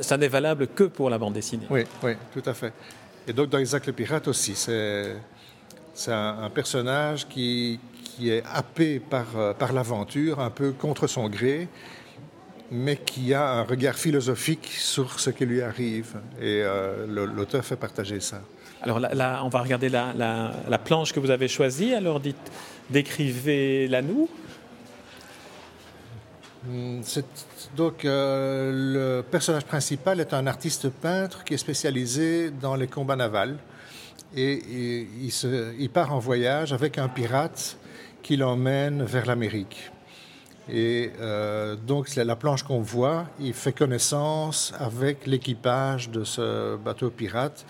ça 0.00 0.16
n'est 0.16 0.28
valable 0.28 0.68
que 0.68 0.84
pour 0.84 1.10
la 1.10 1.18
bande 1.18 1.34
dessinée. 1.34 1.66
Oui, 1.70 1.84
oui, 2.02 2.12
tout 2.32 2.42
à 2.48 2.54
fait. 2.54 2.72
Et 3.28 3.32
donc 3.32 3.50
dans 3.50 3.58
Isaac 3.58 3.86
le 3.86 3.92
Pirate 3.92 4.26
aussi, 4.28 4.54
c'est 4.54 6.12
un, 6.12 6.50
personnage 6.50 7.28
qui, 7.28 7.78
qui, 8.04 8.30
est 8.30 8.42
happé 8.52 8.98
par, 8.98 9.26
euh, 9.36 9.52
par 9.52 9.72
l'aventure, 9.72 10.40
un 10.40 10.50
peu 10.50 10.72
contre 10.72 11.06
son 11.06 11.28
gré, 11.28 11.68
mais 12.70 12.96
qui 12.96 13.34
a 13.34 13.48
un 13.48 13.62
regard 13.62 13.94
philosophique 13.94 14.66
sur 14.66 15.20
ce 15.20 15.30
qui 15.30 15.44
lui 15.44 15.62
arrive. 15.62 16.16
Et 16.40 16.62
euh, 16.62 17.06
l'auteur 17.06 17.64
fait 17.64 17.76
partager 17.76 18.18
ça. 18.20 18.40
Alors 18.80 18.98
là, 18.98 19.42
on 19.44 19.48
va 19.48 19.60
regarder 19.60 19.88
la, 19.88 20.12
la, 20.68 20.78
planche 20.78 21.12
que 21.12 21.20
vous 21.20 21.30
avez 21.30 21.46
choisie. 21.46 21.94
Alors 21.94 22.18
dites, 22.18 22.50
décrivez-la 22.90 24.02
nous. 24.02 24.28
Hmm, 26.64 27.00
donc, 27.76 28.04
euh, 28.04 29.18
le 29.18 29.22
personnage 29.22 29.64
principal 29.64 30.20
est 30.20 30.32
un 30.32 30.46
artiste 30.46 30.88
peintre 30.90 31.42
qui 31.42 31.54
est 31.54 31.58
spécialisé 31.58 32.50
dans 32.50 32.76
les 32.76 32.86
combats 32.86 33.16
navals 33.16 33.56
et, 34.36 35.06
il, 35.78 35.90
part 35.90 36.14
en 36.14 36.20
voyage 36.20 36.72
avec 36.72 36.98
un 36.98 37.08
pirate 37.08 37.76
qui 38.22 38.36
l'emmène 38.36 39.02
vers 39.02 39.26
l'Amérique. 39.26 39.90
Et 40.68 41.10
euh, 41.20 41.74
donc, 41.74 42.14
la 42.14 42.36
planche 42.36 42.62
qu'on 42.62 42.80
voit. 42.80 43.26
Il 43.40 43.54
fait 43.54 43.72
connaissance 43.72 44.72
avec 44.78 45.26
l'équipage 45.26 46.10
de 46.10 46.22
ce 46.22 46.76
bateau 46.76 47.10
pirate. 47.10 47.66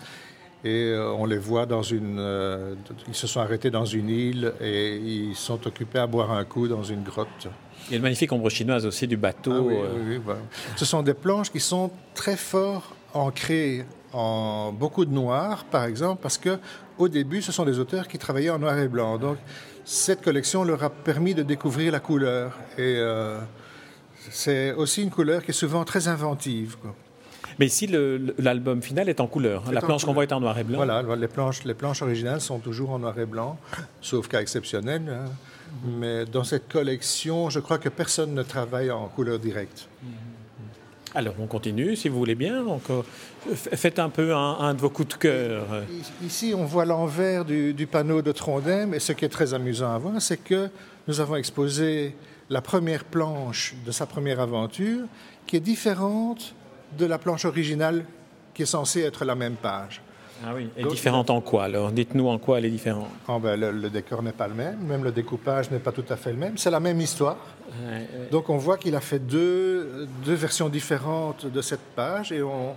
Et 0.63 0.91
euh, 0.91 1.11
on 1.13 1.25
les 1.25 1.39
voit 1.39 1.65
dans 1.65 1.81
une. 1.81 2.77
Ils 3.07 3.15
se 3.15 3.25
sont 3.25 3.39
arrêtés 3.39 3.71
dans 3.71 3.85
une 3.85 4.09
île 4.09 4.53
et 4.61 4.95
ils 4.95 5.35
sont 5.35 5.65
occupés 5.65 5.99
à 5.99 6.07
boire 6.07 6.31
un 6.31 6.45
coup 6.45 6.67
dans 6.67 6.83
une 6.83 7.03
grotte. 7.03 7.49
Il 7.87 7.91
y 7.91 7.93
a 7.93 7.97
une 7.97 8.03
magnifique 8.03 8.31
ombre 8.31 8.49
chinoise 8.49 8.85
aussi 8.85 9.07
du 9.07 9.17
bateau. 9.17 9.53
Ah 9.53 9.61
oui, 9.61 10.19
oui, 10.25 10.33
Ce 10.75 10.85
sont 10.85 11.03
des 11.03 11.13
planches 11.13 11.51
qui 11.51 11.59
sont 11.59 11.91
très 12.13 12.37
fort 12.37 12.95
ancrées 13.13 13.85
en 14.13 14.71
beaucoup 14.71 15.05
de 15.05 15.13
noir, 15.13 15.65
par 15.65 15.85
exemple, 15.85 16.21
parce 16.21 16.37
que 16.37 16.59
au 16.97 17.07
début, 17.07 17.41
ce 17.41 17.51
sont 17.51 17.65
des 17.65 17.79
auteurs 17.79 18.07
qui 18.07 18.17
travaillaient 18.17 18.51
en 18.51 18.59
noir 18.59 18.77
et 18.77 18.87
blanc. 18.87 19.17
Donc, 19.17 19.37
cette 19.83 20.21
collection 20.21 20.63
leur 20.63 20.83
a 20.83 20.89
permis 20.89 21.33
de 21.33 21.43
découvrir 21.43 21.91
la 21.91 21.99
couleur. 21.99 22.57
Et 22.77 22.95
euh, 22.97 23.39
c'est 24.29 24.73
aussi 24.73 25.01
une 25.03 25.09
couleur 25.09 25.43
qui 25.43 25.51
est 25.51 25.55
souvent 25.55 25.83
très 25.83 26.07
inventive. 26.07 26.77
Mais 27.59 27.67
ici, 27.67 27.87
l'album 28.37 28.81
final 28.81 29.09
est 29.09 29.19
en 29.19 29.27
couleur. 29.27 29.71
la 29.71 29.81
planche 29.81 30.05
qu'on 30.05 30.13
voit 30.13 30.23
est 30.23 30.33
en 30.33 30.39
noir 30.39 30.57
et 30.57 30.63
blanc. 30.63 30.77
Voilà, 30.77 31.03
les 31.15 31.27
planches, 31.27 31.63
les 31.63 31.73
planches 31.73 32.01
originales 32.01 32.41
sont 32.41 32.59
toujours 32.59 32.91
en 32.91 32.99
noir 32.99 33.17
et 33.19 33.25
blanc, 33.25 33.57
sauf 34.01 34.27
cas 34.27 34.41
exceptionnel. 34.41 35.01
Hein. 35.09 35.29
Mais 35.85 36.25
dans 36.25 36.43
cette 36.43 36.67
collection, 36.67 37.49
je 37.49 37.59
crois 37.59 37.77
que 37.77 37.89
personne 37.89 38.33
ne 38.33 38.43
travaille 38.43 38.91
en 38.91 39.07
couleur 39.07 39.39
directe. 39.39 39.87
Alors, 41.15 41.35
on 41.39 41.45
continue, 41.45 41.95
si 41.95 42.09
vous 42.09 42.17
voulez 42.17 42.35
bien. 42.35 42.65
Encore, 42.65 43.05
faites 43.53 43.99
un 43.99 44.09
peu 44.09 44.33
un, 44.33 44.73
de 44.73 44.81
vos 44.81 44.89
coups 44.89 45.09
de 45.09 45.13
cœur. 45.13 45.65
Ici, 46.23 46.53
on 46.57 46.65
voit 46.65 46.85
l'envers 46.85 47.45
du, 47.45 47.87
panneau 47.89 48.21
de 48.21 48.31
Trondheim, 48.31 48.93
et 48.93 48.99
ce 48.99 49.11
qui 49.13 49.25
est 49.25 49.29
très 49.29 49.53
amusant 49.53 49.93
à 49.93 49.97
voir, 49.97 50.21
c'est 50.21 50.37
que 50.37 50.69
nous 51.07 51.19
avons 51.19 51.35
exposé 51.35 52.15
la 52.49 52.61
première 52.61 53.03
planche 53.03 53.75
de 53.85 53.91
sa 53.91 54.05
première 54.05 54.39
aventure, 54.39 55.05
qui 55.45 55.57
est 55.57 55.61
différente 55.61 56.55
de 56.97 57.05
la 57.05 57.17
planche 57.17 57.45
originale, 57.45 58.05
qui 58.53 58.63
est 58.63 58.67
censée 58.67 59.01
être 59.01 59.25
la 59.25 59.35
même 59.35 59.55
page. 59.55 60.01
Ah 60.45 60.51
oui, 60.53 60.69
et 60.75 60.83
différente 60.83 61.29
en 61.29 61.39
quoi 61.39 61.65
alors? 61.65 61.91
Dites-nous 61.91 62.27
en 62.27 62.37
quoi 62.37 62.57
elle 62.57 62.65
est 62.65 62.69
différente. 62.69 63.07
Oh 63.29 63.39
ben, 63.39 63.57
le, 63.57 63.89
décor 63.89 64.21
n'est 64.23 64.33
pas 64.33 64.47
le 64.47 64.53
même, 64.53 64.77
même 64.79 65.03
le 65.03 65.11
découpage 65.11 65.71
n'est 65.71 65.79
pas 65.79 65.93
tout 65.93 66.03
à 66.09 66.17
fait 66.17 66.31
le 66.31 66.37
même. 66.37 66.57
C'est 66.57 66.71
la 66.71 66.81
même 66.81 66.99
histoire. 66.99 67.37
Donc 68.31 68.49
on 68.49 68.57
voit 68.57 68.77
qu'il 68.77 68.95
a 68.95 68.99
fait 68.99 69.19
deux, 69.19 70.07
deux 70.25 70.33
versions 70.33 70.69
différentes 70.69 71.45
de 71.45 71.61
cette 71.61 71.81
page 71.95 72.31
et 72.31 72.43
on, 72.43 72.75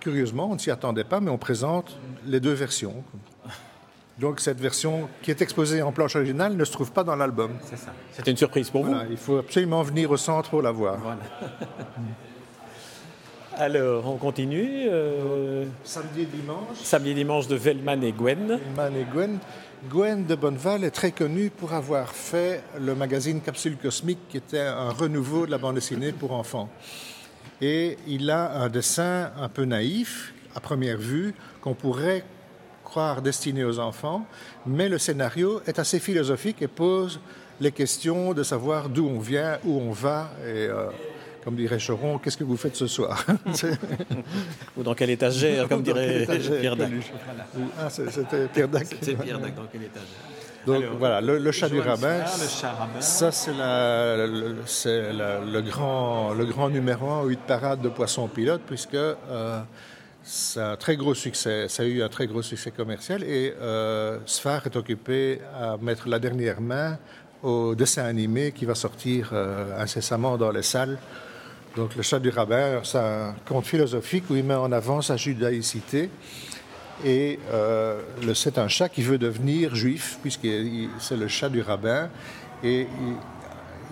curieusement, 0.00 0.50
on 0.50 0.54
ne 0.54 0.58
s'y 0.58 0.70
attendait 0.70 1.04
pas, 1.04 1.20
mais 1.20 1.30
on 1.30 1.38
présente 1.38 1.96
les 2.26 2.40
deux 2.40 2.52
versions. 2.52 3.02
Donc 4.18 4.40
cette 4.40 4.60
version 4.60 5.08
qui 5.22 5.30
est 5.30 5.40
exposée 5.40 5.80
en 5.80 5.92
planche 5.92 6.16
originale 6.16 6.56
ne 6.56 6.64
se 6.64 6.72
trouve 6.72 6.92
pas 6.92 7.04
dans 7.04 7.16
l'album. 7.16 7.52
C'est 7.62 7.78
ça. 7.78 7.92
C'était 8.12 8.32
une 8.32 8.36
surprise 8.36 8.68
pour 8.68 8.84
vous. 8.84 8.94
Il 9.10 9.16
faut 9.16 9.38
absolument 9.38 9.82
venir 9.82 10.10
au 10.10 10.16
centre 10.16 10.50
pour 10.50 10.60
la 10.60 10.72
voir. 10.72 10.98
Voilà. 10.98 11.20
Alors, 13.60 14.06
on 14.06 14.18
continue. 14.18 14.86
Euh, 14.88 15.64
samedi 15.82 16.22
et 16.22 16.26
dimanche. 16.26 16.76
Samedi 16.80 17.10
et 17.10 17.14
dimanche 17.14 17.48
de 17.48 17.56
Velman 17.56 18.04
et 18.04 18.12
Gwen. 18.12 18.46
Velman 18.46 18.96
et 18.96 19.04
Gwen. 19.04 19.38
Gwen 19.90 20.24
de 20.26 20.36
Bonneval 20.36 20.84
est 20.84 20.92
très 20.92 21.10
connue 21.10 21.50
pour 21.50 21.72
avoir 21.72 22.12
fait 22.12 22.62
le 22.80 22.94
magazine 22.94 23.40
Capsule 23.40 23.76
Cosmique, 23.76 24.20
qui 24.28 24.36
était 24.36 24.60
un 24.60 24.90
renouveau 24.90 25.44
de 25.44 25.50
la 25.50 25.58
bande 25.58 25.74
dessinée 25.74 26.12
pour 26.12 26.30
enfants. 26.34 26.68
Et 27.60 27.98
il 28.06 28.30
a 28.30 28.62
un 28.62 28.68
dessin 28.68 29.32
un 29.36 29.48
peu 29.48 29.64
naïf, 29.64 30.32
à 30.54 30.60
première 30.60 30.98
vue, 30.98 31.34
qu'on 31.60 31.74
pourrait 31.74 32.22
croire 32.84 33.22
destiné 33.22 33.64
aux 33.64 33.80
enfants, 33.80 34.24
mais 34.66 34.88
le 34.88 34.98
scénario 34.98 35.62
est 35.66 35.80
assez 35.80 35.98
philosophique 35.98 36.62
et 36.62 36.68
pose 36.68 37.18
les 37.60 37.72
questions 37.72 38.34
de 38.34 38.44
savoir 38.44 38.88
d'où 38.88 39.08
on 39.08 39.18
vient, 39.18 39.58
où 39.64 39.80
on 39.80 39.90
va. 39.90 40.30
Et, 40.46 40.68
euh, 40.68 40.90
comme 41.48 41.56
dirait 41.56 41.78
Choron, 41.78 42.18
qu'est-ce 42.18 42.36
que 42.36 42.44
vous 42.44 42.58
faites 42.58 42.76
ce 42.76 42.86
soir 42.86 43.24
Ou 44.76 44.82
dans 44.82 44.92
quel 44.92 45.08
étagère, 45.08 45.66
comme 45.66 45.80
dirait 45.80 46.26
Pierre 46.60 46.76
Dac. 46.76 46.90
Ah, 47.80 47.88
c'était 47.88 48.48
Pierre 48.48 48.68
Dac. 48.68 48.86
C'est 49.00 49.14
Pierre 49.14 49.38
Dac, 49.38 49.54
dans 49.54 49.64
quel 49.72 49.84
étagère 49.84 50.04
donc 50.66 50.84
voilà, 50.98 51.22
le, 51.22 51.50
chat 51.52 51.70
du 51.70 51.80
rabbin, 51.80 52.26
ça 53.00 53.32
c'est 53.32 53.52
le, 53.52 54.52
le, 55.50 55.62
grand, 55.62 56.34
le 56.34 56.44
grand 56.44 56.68
numéro 56.68 57.08
1 57.08 57.24
8 57.24 57.40
parade 57.46 57.80
de 57.80 57.88
Poisson 57.88 58.28
Pilote, 58.28 58.60
puisque 58.66 58.92
euh, 58.94 59.62
ça 60.22 60.68
a 60.68 60.72
un 60.72 60.76
très 60.76 60.96
gros 60.96 61.14
succès, 61.14 61.68
ça 61.68 61.84
a 61.84 61.86
eu 61.86 62.02
un 62.02 62.10
très 62.10 62.26
gros 62.26 62.42
succès 62.42 62.70
commercial, 62.70 63.22
et 63.22 63.54
euh, 63.62 64.18
Sfar 64.26 64.66
est 64.66 64.76
occupé 64.76 65.40
à 65.58 65.78
mettre 65.78 66.06
la 66.06 66.18
dernière 66.18 66.60
main 66.60 66.98
au 67.42 67.74
dessin 67.74 68.04
animé 68.04 68.52
qui 68.52 68.64
va 68.64 68.74
sortir 68.74 69.30
euh, 69.32 69.80
incessamment 69.80 70.36
dans 70.36 70.50
les 70.50 70.62
salles 70.62 70.98
donc 71.78 71.94
le 71.94 72.02
chat 72.02 72.18
du 72.18 72.30
rabbin, 72.30 72.80
c'est 72.82 72.98
un 72.98 73.36
conte 73.46 73.64
philosophique 73.64 74.24
où 74.30 74.34
il 74.34 74.42
met 74.42 74.54
en 74.54 74.72
avant 74.72 75.00
sa 75.00 75.16
judaïcité. 75.16 76.10
Et 77.04 77.38
euh, 77.52 78.02
c'est 78.34 78.58
un 78.58 78.66
chat 78.66 78.88
qui 78.88 79.02
veut 79.02 79.16
devenir 79.16 79.76
juif, 79.76 80.18
puisque 80.20 80.48
c'est 80.98 81.16
le 81.16 81.28
chat 81.28 81.48
du 81.48 81.62
rabbin. 81.62 82.10
Et 82.64 82.88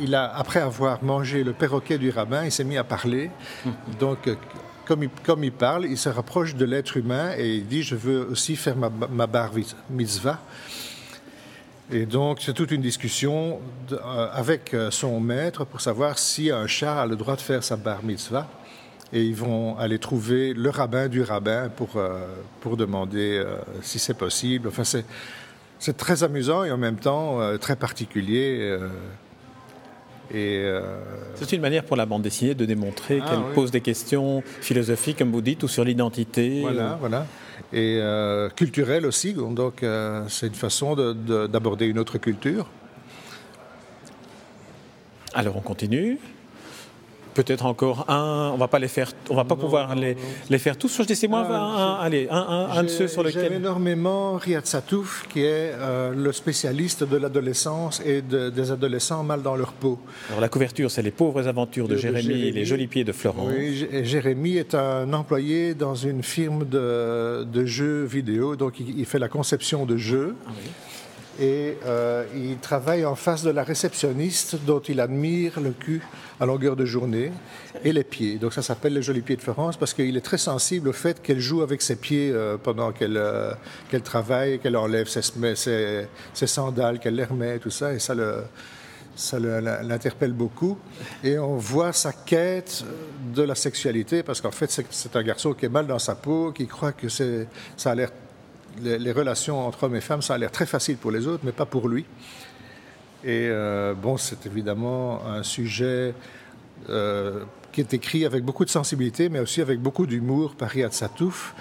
il, 0.01 0.17
a, 0.17 0.35
après 0.35 0.59
avoir 0.59 1.05
mangé 1.05 1.45
le 1.45 1.53
perroquet 1.53 1.97
du 1.97 2.11
rabbin, 2.11 2.45
il 2.45 2.51
s'est 2.51 2.65
mis 2.65 2.77
à 2.77 2.83
parler. 2.83 3.31
Donc, 4.01 4.29
comme 4.85 5.05
il, 5.05 5.11
comme 5.25 5.45
il, 5.45 5.53
parle, 5.53 5.87
il 5.87 5.97
se 5.97 6.09
rapproche 6.09 6.57
de 6.57 6.65
l'être 6.65 6.97
humain 6.97 7.35
et 7.39 7.55
il 7.55 7.69
dit 7.69 7.85
Je 7.85 7.95
veux 7.95 8.27
aussi 8.29 8.57
faire 8.57 8.77
ma, 8.77 8.91
ma 8.91 9.29
bar 9.29 9.53
mitzvah. 9.91 10.41
Et 11.93 12.05
donc, 12.05 12.39
c'est 12.41 12.53
toute 12.53 12.73
une 12.73 12.83
discussion 12.83 13.61
euh, 13.93 14.29
avec 14.33 14.75
euh, 14.75 14.91
son 14.91 15.21
maître 15.21 15.65
pour 15.65 15.81
savoir 15.81 16.19
si 16.19 16.51
un 16.51 16.67
chat 16.67 17.03
a 17.03 17.07
le 17.07 17.15
droit 17.15 17.37
de 17.37 17.41
faire 17.41 17.63
sa 17.63 17.77
bar 17.77 18.03
mitzvah. 18.03 18.49
et 19.13 19.23
ils 19.23 19.37
vont 19.37 19.79
aller 19.79 20.01
trouver 20.01 20.53
le 20.53 20.69
rabbin 20.69 21.07
du 21.09 21.23
rabbin 21.23 21.69
pour, 21.69 21.91
pour 22.61 22.77
demander 22.77 23.41
si 23.81 24.01
c'est 24.01 24.19
possible. 24.19 24.67
Enfin, 24.67 24.83
c'est 25.79 25.97
très 25.97 26.25
amusant 26.25 26.65
et 26.65 26.73
en 26.73 26.77
même 26.77 26.97
temps 26.97 27.39
très 27.59 27.77
particulier. 27.77 28.77
Euh, 30.35 30.99
c'est 31.35 31.53
une 31.53 31.61
manière 31.61 31.85
pour 31.85 31.97
la 31.97 32.07
bande 32.07 32.23
dessinée 32.23 32.55
de 32.55 32.65
démontrer 32.65 33.21
ah 33.23 33.29
qu'elle 33.29 33.55
pose 33.55 33.71
des 33.71 33.81
questions 33.81 34.43
philosophiques, 34.61 35.19
comme 35.19 35.33
vous 35.33 35.41
dites, 35.41 35.63
ou 35.63 35.69
sur 35.69 35.85
l'identité. 35.85 36.61
Voilà, 36.63 36.97
voilà. 37.01 37.27
Et 37.73 37.99
euh, 38.01 38.49
culturelle 38.51 39.07
aussi. 39.07 39.35
Donc, 39.35 39.83
euh, 39.83 40.25
c'est 40.29 40.49
une 40.49 40.55
façon 40.55 40.95
d'aborder 40.97 41.87
une 41.87 41.99
autre 41.99 42.19
culture. 42.19 42.67
Alors, 45.35 45.57
on 45.57 45.61
continue 45.61 46.19
peut-être 47.37 47.67
encore 47.67 48.07
un. 48.09 48.51
On 48.55 48.57
va 48.57 48.69
pas 48.69 48.79
les 48.79 48.89
faire, 48.89 49.13
on 49.29 49.37
va 49.37 49.45
pas 49.45 49.57
pouvoir 49.57 49.95
les, 49.95 50.17
les, 50.49 50.59
faire 50.59 50.77
tous. 50.79 50.97
Je 50.97 51.03
dis 51.03 51.29
moi, 51.29 51.41
un, 51.41 51.95
allez, 52.05 52.27
un, 52.31 52.69
un, 52.73 52.83
de 52.83 52.89
ceux 52.89 53.09
sur 53.09 53.23
lesquels. 53.23 53.43
J'aime 53.43 53.61
énormément 53.65 54.37
Riyad 54.37 54.67
Satouf, 54.67 55.27
qui 55.29 55.41
est 55.41 55.73
euh, 55.75 56.15
le 56.15 56.33
spécialiste 56.33 57.05
de 57.05 57.17
l'adolescence 57.17 58.03
et 58.05 58.23
des 58.23 58.71
adolescents 58.71 59.23
mal 59.23 59.43
dans 59.43 59.55
leur 59.55 59.73
peau. 59.73 59.99
Alors 60.29 60.41
la 60.41 60.49
couverture, 60.49 60.91
c'est 60.91 61.03
les 61.03 61.11
pauvres 61.11 61.47
aventures 61.47 61.89
de, 61.89 61.97
Jérémy, 61.97 62.49
et 62.49 62.53
les 62.53 62.65
jolis 62.65 62.87
pieds 62.87 63.05
de 63.05 63.13
Florence. 63.13 63.51
Oui, 63.55 63.87
Jérémy 64.03 64.57
est 64.57 64.75
un 64.75 65.13
employé 65.13 65.75
dans 65.75 65.95
une 65.95 66.23
firme 66.23 66.65
de, 66.65 67.45
de 67.45 67.67
jeux 67.67 68.05
vidéo, 68.05 68.57
donc 68.57 68.81
il, 68.81 69.05
fait 69.05 69.19
la 69.19 69.29
conception 69.29 69.85
de 69.85 69.97
jeux. 69.97 70.35
Ah 70.47 70.51
et 71.41 71.77
euh, 71.85 72.25
il 72.35 72.57
travaille 72.59 73.05
en 73.05 73.15
face 73.15 73.43
de 73.43 73.51
la 73.51 73.63
réceptionniste 73.63 74.57
dont 74.67 74.81
il 74.81 75.01
admire 75.01 75.61
le 75.61 75.71
cul 75.71 76.03
à 76.41 76.47
longueur 76.47 76.77
de 76.77 76.85
journée 76.85 77.33
et 77.85 77.93
les 77.93 78.05
pieds. 78.05 78.37
Donc 78.37 78.53
ça 78.53 78.63
s'appelle 78.63 78.95
les 78.95 79.03
jolis 79.03 79.21
pieds 79.21 79.37
de 79.37 79.43
Florence 79.43 79.77
parce 79.77 79.95
qu'il 79.95 80.17
est 80.17 80.25
très 80.25 80.39
sensible 80.39 80.89
au 80.89 80.93
fait 80.93 81.23
qu'elle 81.23 81.41
joue 81.41 81.63
avec 81.63 81.83
ses 81.83 81.97
pieds 81.97 82.31
euh, 82.33 82.57
pendant 82.57 82.93
qu'elle 82.93 83.17
euh, 83.17 83.53
qu'elle 83.91 84.03
travaille, 84.03 84.59
qu'elle 84.59 84.77
enlève 84.77 85.09
ses, 85.09 85.23
sandales, 86.33 86.99
qu'elle 86.99 87.15
les 87.15 87.25
remet, 87.25 87.59
tout 87.59 87.71
ça, 87.71 87.93
et 87.93 87.99
ça 87.99 88.15
ça 89.17 89.39
l'interpelle 89.39 90.33
beaucoup. 90.33 90.79
Et 91.25 91.39
on 91.39 91.57
voit 91.57 91.93
sa 91.93 92.13
quête 92.13 92.85
de 93.35 93.43
la 93.43 93.55
sexualité, 93.55 94.23
parce 94.23 94.43
qu'en 94.43 94.51
fait, 94.51 94.71
c'est 94.91 95.17
un 95.17 95.23
garçon 95.23 95.55
qui 95.55 95.65
est 95.65 95.71
mal 95.71 95.87
dans 95.87 95.99
sa 95.99 96.15
peau, 96.15 96.53
qui 96.53 96.67
croit 96.67 96.93
que 96.93 97.09
ça 97.09 97.91
a 97.91 97.95
l'air 97.95 98.11
les, 98.83 99.13
relations 99.13 99.67
entre 99.67 99.85
hommes 99.85 99.97
et 99.97 100.01
femmes, 100.01 100.23
ça 100.23 100.35
a 100.35 100.39
l'air 100.39 100.51
très 100.51 100.67
facile 100.67 100.97
pour 100.97 101.11
les 101.11 101.27
autres, 101.27 101.43
mais 101.45 101.53
pas 101.53 101.67
pour 101.67 101.89
lui. 101.89 102.05
Et 103.25 103.49
euh, 103.51 103.95
bon, 103.95 104.17
c'est 104.17 104.47
évidemment 104.47 105.27
un 105.27 105.43
sujet 105.43 106.15
euh, 106.89 107.45
qui 107.73 107.81
est 107.81 107.95
écrit 107.95 108.25
avec 108.25 108.45
beaucoup 108.45 108.65
de 108.65 108.71
sensibilité, 108.71 109.29
mais 109.29 109.41
aussi 109.41 109.61
avec 109.61 109.81
beaucoup 109.81 110.07
d'humour 110.07 110.55
par 110.55 110.69
Riyad 110.71 110.93
Satouf, 110.93 111.55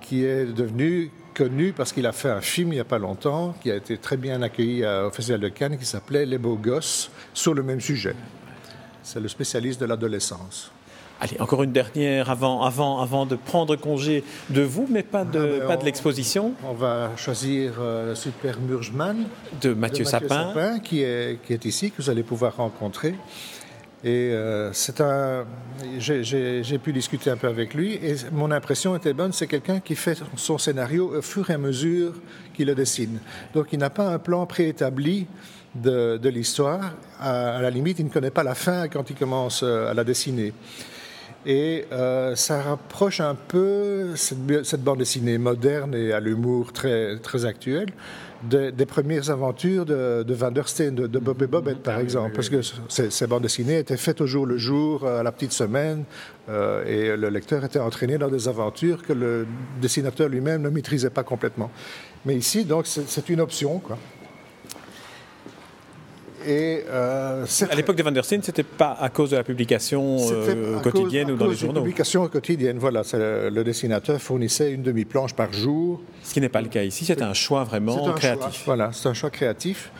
qui 0.00 0.24
est 0.24 0.46
devenu 0.46 1.10
connu 1.34 1.72
parce 1.72 1.92
qu'il 1.92 2.06
a 2.06 2.12
fait 2.12 2.30
un 2.30 2.40
film 2.40 2.72
il 2.72 2.76
n'y 2.76 2.80
a 2.80 2.84
pas 2.84 2.98
longtemps, 2.98 3.54
qui 3.62 3.70
a 3.70 3.76
été 3.76 3.98
très 3.98 4.16
bien 4.16 4.42
accueilli 4.42 4.84
au 4.84 5.10
Festival 5.10 5.40
de 5.40 5.48
Cannes, 5.48 5.78
qui 5.78 5.86
s'appelait 5.86 6.26
Les 6.26 6.38
beaux 6.38 6.56
gosses, 6.56 7.10
sur 7.34 7.54
le 7.54 7.62
même 7.62 7.80
sujet. 7.80 8.14
C'est 9.02 9.20
le 9.20 9.28
spécialiste 9.28 9.80
de 9.80 9.86
l'adolescence. 9.86 10.72
Allez, 11.22 11.36
encore 11.38 11.62
une 11.62 11.72
dernière 11.72 12.30
avant, 12.30 12.62
avant, 12.62 13.00
avant 13.00 13.26
de 13.26 13.36
prendre 13.36 13.76
congé 13.76 14.24
de 14.48 14.62
vous, 14.62 14.86
mais 14.88 15.02
pas 15.02 15.26
de, 15.26 15.60
ah, 15.62 15.66
pas 15.66 15.76
de 15.76 15.84
l'exposition. 15.84 16.54
On 16.64 16.72
va 16.72 17.10
choisir 17.16 17.74
euh, 17.78 18.14
Super 18.14 18.58
Murgeman 18.58 19.26
de 19.60 19.74
Mathieu, 19.74 20.06
Sapin, 20.06 20.78
qui, 20.78 21.02
est, 21.02 21.38
qui 21.44 21.52
est 21.52 21.66
ici, 21.66 21.90
que 21.90 22.00
vous 22.00 22.08
allez 22.08 22.22
pouvoir 22.22 22.56
rencontrer. 22.56 23.14
Et 24.02 24.30
euh, 24.32 24.72
c'est 24.72 25.02
un, 25.02 25.44
j'ai 25.98 26.78
pu 26.82 26.94
discuter 26.94 27.28
un 27.28 27.36
peu 27.36 27.48
avec 27.48 27.74
lui 27.74 27.96
et 27.96 28.16
mon 28.32 28.50
impression 28.50 28.96
était 28.96 29.12
bonne. 29.12 29.34
C'est 29.34 29.46
quelqu'un 29.46 29.80
qui 29.80 29.96
fait 29.96 30.18
son 30.36 30.56
scénario 30.56 31.18
au 31.18 31.20
fur 31.20 31.50
et 31.50 31.52
à 31.52 31.58
mesure 31.58 32.14
qu'il 32.54 32.68
le 32.68 32.74
dessine. 32.74 33.18
Donc 33.52 33.66
il 33.72 33.78
n'a 33.78 33.90
pas 33.90 34.08
un 34.08 34.18
plan 34.18 34.46
préétabli 34.46 35.26
de, 35.74 36.16
de 36.16 36.28
l'histoire. 36.30 36.94
À, 37.20 37.56
à, 37.56 37.60
la 37.60 37.68
limite, 37.68 37.98
il 37.98 38.06
ne 38.06 38.10
connaît 38.10 38.30
pas 38.30 38.42
la 38.42 38.54
fin 38.54 38.88
quand 38.88 39.10
il 39.10 39.16
commence 39.16 39.60
euh, 39.62 39.90
à 39.90 39.92
la 39.92 40.02
dessiner. 40.02 40.54
Et 41.46 41.86
euh, 41.90 42.34
ça 42.36 42.60
rapproche 42.60 43.20
un 43.20 43.34
peu 43.34 44.14
cette, 44.14 44.82
bande 44.82 44.98
dessinée 44.98 45.38
moderne 45.38 45.94
et 45.94 46.12
à 46.12 46.20
l'humour 46.20 46.72
très, 46.72 47.18
très 47.18 47.46
actuel 47.46 47.86
des, 48.42 48.86
premières 48.86 49.30
aventures 49.30 49.84
de, 49.84 50.24
Van 50.28 50.50
der 50.50 50.68
Steen, 50.68 50.94
de, 50.94 51.18
Bob 51.18 51.42
et 51.42 51.46
Bobette 51.46 51.82
par 51.82 51.98
exemple, 51.98 52.34
parce 52.34 52.48
que 52.48 52.60
ces, 52.88 53.26
bandes 53.26 53.42
dessinées 53.42 53.78
étaient 53.78 53.96
faites 53.96 54.20
au 54.20 54.26
jour 54.26 54.46
le 54.46 54.56
jour, 54.56 55.06
à 55.06 55.22
la 55.22 55.32
petite 55.32 55.52
semaine, 55.52 56.04
euh, 56.48 56.84
et 56.86 57.16
le 57.16 57.28
lecteur 57.28 57.64
était 57.64 57.78
entraîné 57.78 58.18
dans 58.18 58.28
des 58.28 58.48
aventures 58.48 59.02
que 59.02 59.12
le 59.12 59.46
dessinateur 59.80 60.28
lui-même 60.28 60.62
ne 60.62 60.70
maîtrisait 60.70 61.10
pas 61.10 61.22
complètement. 61.22 61.70
Mais 62.24 62.34
ici, 62.34 62.64
donc, 62.64 62.86
c'est 62.86 63.28
une 63.28 63.40
option, 63.40 63.78
quoi. 63.78 63.98
Et, 66.46 66.84
euh, 66.88 67.44
à 67.70 67.74
l'époque 67.74 67.96
de 67.96 68.02
Van 68.02 68.10
der 68.10 68.24
Steen, 68.24 68.42
c'était 68.42 68.62
pas 68.62 68.96
à 68.98 69.08
cause 69.10 69.30
de 69.30 69.36
la 69.36 69.44
publication 69.44 70.16
euh, 70.30 70.80
quotidienne 70.80 71.30
ou 71.30 71.36
dans 71.36 71.48
les 71.48 71.56
journaux. 71.56 71.74
La 71.74 71.80
publication 71.82 72.26
quotidienne, 72.28 72.78
voilà. 72.78 73.02
Le, 73.12 73.62
dessinateur 73.62 74.20
fournissait 74.20 74.72
une 74.72 74.82
demi-planche 74.82 75.34
par 75.34 75.52
jour. 75.52 76.00
Ce 76.22 76.32
qui 76.32 76.40
n'est 76.40 76.48
pas 76.48 76.62
le 76.62 76.68
cas 76.68 76.82
ici. 76.82 77.04
C'est 77.04 77.22
un 77.22 77.34
choix 77.34 77.64
vraiment 77.64 78.12
créatif. 78.14 78.62
voilà, 78.64 78.90
c'est 78.92 79.08
un 79.08 79.14
choix 79.14 79.30
créatif. 79.30 79.90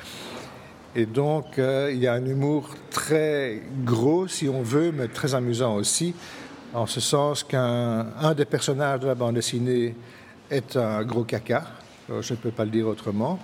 Et 0.96 1.06
donc, 1.06 1.58
euh, 1.58 1.90
il 1.92 2.00
y 2.00 2.08
a 2.08 2.14
un 2.14 2.24
humour 2.24 2.70
très 2.90 3.62
gros, 3.84 4.26
si 4.26 4.48
on 4.48 4.62
veut, 4.62 4.92
mais 4.92 5.06
très 5.06 5.34
amusant 5.34 5.76
aussi, 5.76 6.14
en 6.74 6.86
ce 6.86 7.00
sens 7.00 7.44
qu'un 7.44 8.06
des 8.36 8.44
personnages 8.44 9.00
de 9.00 9.06
la 9.06 9.14
bande 9.14 9.34
dessinée 9.34 9.94
est 10.50 10.76
un 10.76 11.04
gros 11.04 11.24
caca. 11.24 11.64
Je 12.20 12.32
ne 12.32 12.38
peux 12.38 12.50
pas 12.50 12.64
le 12.64 12.70
dire 12.70 12.86
autrement. 12.86 13.38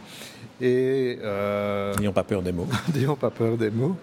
Et 0.60 1.18
euh, 1.22 1.94
n'ayons 1.96 2.12
pas 2.12 2.24
peur 2.24 2.42
des 2.42 2.52
mots. 2.52 2.66
n'ayons 2.94 3.16
pas 3.16 3.30
peur 3.30 3.56
des 3.56 3.70
mots. 3.70 3.96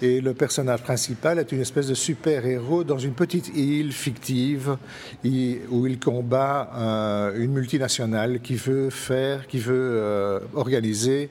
Et 0.00 0.20
le 0.20 0.32
personnage 0.32 0.82
principal 0.82 1.38
est 1.40 1.50
une 1.50 1.60
espèce 1.60 1.88
de 1.88 1.94
super-héros 1.94 2.84
dans 2.84 2.98
une 2.98 3.14
petite 3.14 3.48
île 3.56 3.92
fictive 3.92 4.76
où 5.24 5.86
il 5.86 5.98
combat 5.98 6.70
euh, 6.76 7.42
une 7.42 7.52
multinationale 7.52 8.40
qui 8.40 8.54
veut 8.54 8.90
faire, 8.90 9.48
qui 9.48 9.58
veut 9.58 9.74
euh, 9.74 10.38
organiser 10.54 11.30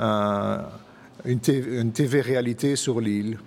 une, 0.00 1.40
TV, 1.92 2.20
réalité 2.20 2.74
sur 2.74 3.00
l'île. 3.00 3.38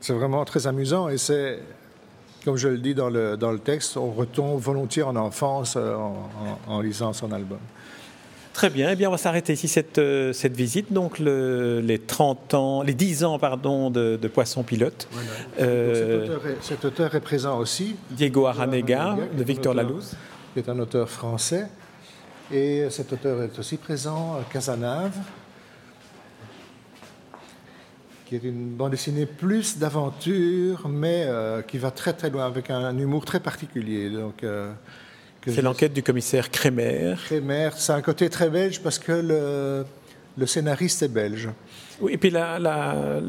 C'est 0.00 0.12
vraiment 0.12 0.44
très 0.44 0.68
amusant 0.68 1.08
et 1.08 1.18
c'est, 1.18 1.58
comme 2.44 2.56
je 2.56 2.68
le 2.68 2.78
dis 2.78 2.94
dans 2.94 3.08
le, 3.08 3.36
dans 3.36 3.52
le 3.52 3.58
texte, 3.58 3.96
on 3.96 4.10
retombe 4.10 4.60
volontiers 4.60 5.02
en 5.02 5.16
enfance 5.16 5.76
en 5.76 6.80
lisant 6.80 7.12
son 7.12 7.32
album. 7.32 7.58
Très 8.54 8.70
bien. 8.70 8.90
Eh 8.92 8.96
bien, 8.96 9.08
on 9.08 9.10
va 9.10 9.18
s'arrêter 9.18 9.52
ici 9.52 9.66
cette, 9.66 9.98
euh, 9.98 10.32
cette 10.32 10.54
visite. 10.54 10.92
Donc, 10.92 11.18
les 11.18 11.98
30 11.98 12.54
ans, 12.54 12.82
les 12.82 12.94
10 12.94 13.24
ans, 13.24 13.38
pardon, 13.40 13.90
de, 13.90 14.16
Poisson 14.32 14.62
Pilote. 14.62 15.08
Euh, 15.60 16.38
cet, 16.60 16.84
auteur 16.84 17.14
est, 17.16 17.20
présent 17.20 17.58
aussi. 17.58 17.96
Diego 18.12 18.46
Aranega, 18.46 19.16
de 19.36 19.42
Victor 19.42 19.74
Lalouz. 19.74 20.14
Qui 20.52 20.60
est 20.60 20.68
un 20.68 20.78
auteur 20.78 21.10
français. 21.10 21.66
Et 22.52 22.86
cet 22.90 23.12
auteur 23.12 23.42
est 23.42 23.58
aussi 23.58 23.76
présent, 23.76 24.38
Casanave, 24.52 25.16
qui 28.26 28.36
est 28.36 28.44
une 28.44 28.70
bande 28.70 28.92
dessinée 28.92 29.26
plus 29.26 29.78
d'aventure, 29.78 30.88
mais 30.88 31.24
euh, 31.26 31.62
qui 31.62 31.78
va 31.78 31.90
très 31.90 32.12
très 32.12 32.30
loin, 32.30 32.46
avec 32.46 32.70
un, 32.70 32.96
humour 32.96 33.24
très 33.24 33.40
particulier. 33.40 34.10
Donc, 34.10 34.44
c'est 35.46 35.62
l'enquête 35.62 35.92
du 35.92 36.02
commissaire 36.02 36.50
Crémer. 36.50 37.14
Crémer, 37.26 37.70
c'est 37.76 37.92
un 37.92 38.00
côté 38.02 38.30
très 38.30 38.48
belge 38.48 38.80
parce 38.80 38.98
que 38.98 39.12
le, 39.12 39.84
le 40.36 40.46
scénariste 40.46 41.02
est 41.02 41.08
belge. 41.08 41.48
Oui, 42.00 42.12
et 42.12 42.18
puis 42.18 42.30
la, 42.30 42.58
la, 42.58 43.20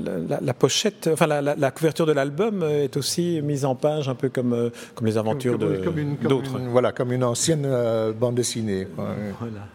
la, 0.41 0.53
pochette, 0.53 1.09
enfin 1.11 1.27
la, 1.27 1.71
couverture 1.71 2.05
de 2.05 2.13
l'album 2.13 2.63
est 2.63 2.97
aussi 2.97 3.41
mise 3.43 3.63
en 3.63 3.75
page 3.75 4.09
un 4.09 4.15
peu 4.15 4.29
comme, 4.29 4.53
euh, 4.53 4.69
comme 4.95 5.05
les 5.05 5.17
aventures 5.17 5.59
d'autres. 5.59 6.59
Voilà, 6.69 6.91
comme 6.91 7.11
une 7.11 7.23
ancienne 7.23 7.63
euh, 7.65 8.11
bande 8.11 8.35
dessinée. 8.35 8.87
Voilà. 8.95 9.67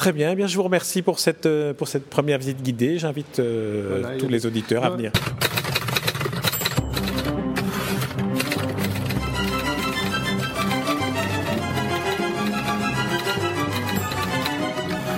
Très 0.00 0.12
bien, 0.12 0.32
eh 0.32 0.34
bien, 0.34 0.46
je 0.46 0.56
vous 0.56 0.62
remercie 0.62 1.02
pour 1.02 1.18
cette, 1.18 1.44
euh, 1.44 1.74
pour 1.74 1.86
cette 1.86 2.08
première 2.08 2.38
visite 2.38 2.62
guidée. 2.62 2.98
J'invite 2.98 3.42
tous 4.18 4.28
les 4.28 4.46
auditeurs 4.46 4.82
à 4.82 4.88
venir. 4.88 5.12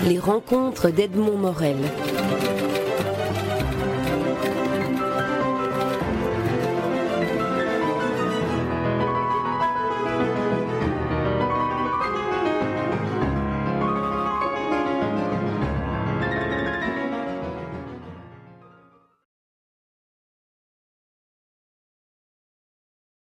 Les 0.09 0.19
rencontres 0.19 0.91
d'Edmond 0.91 1.37
Morel. 1.37 1.77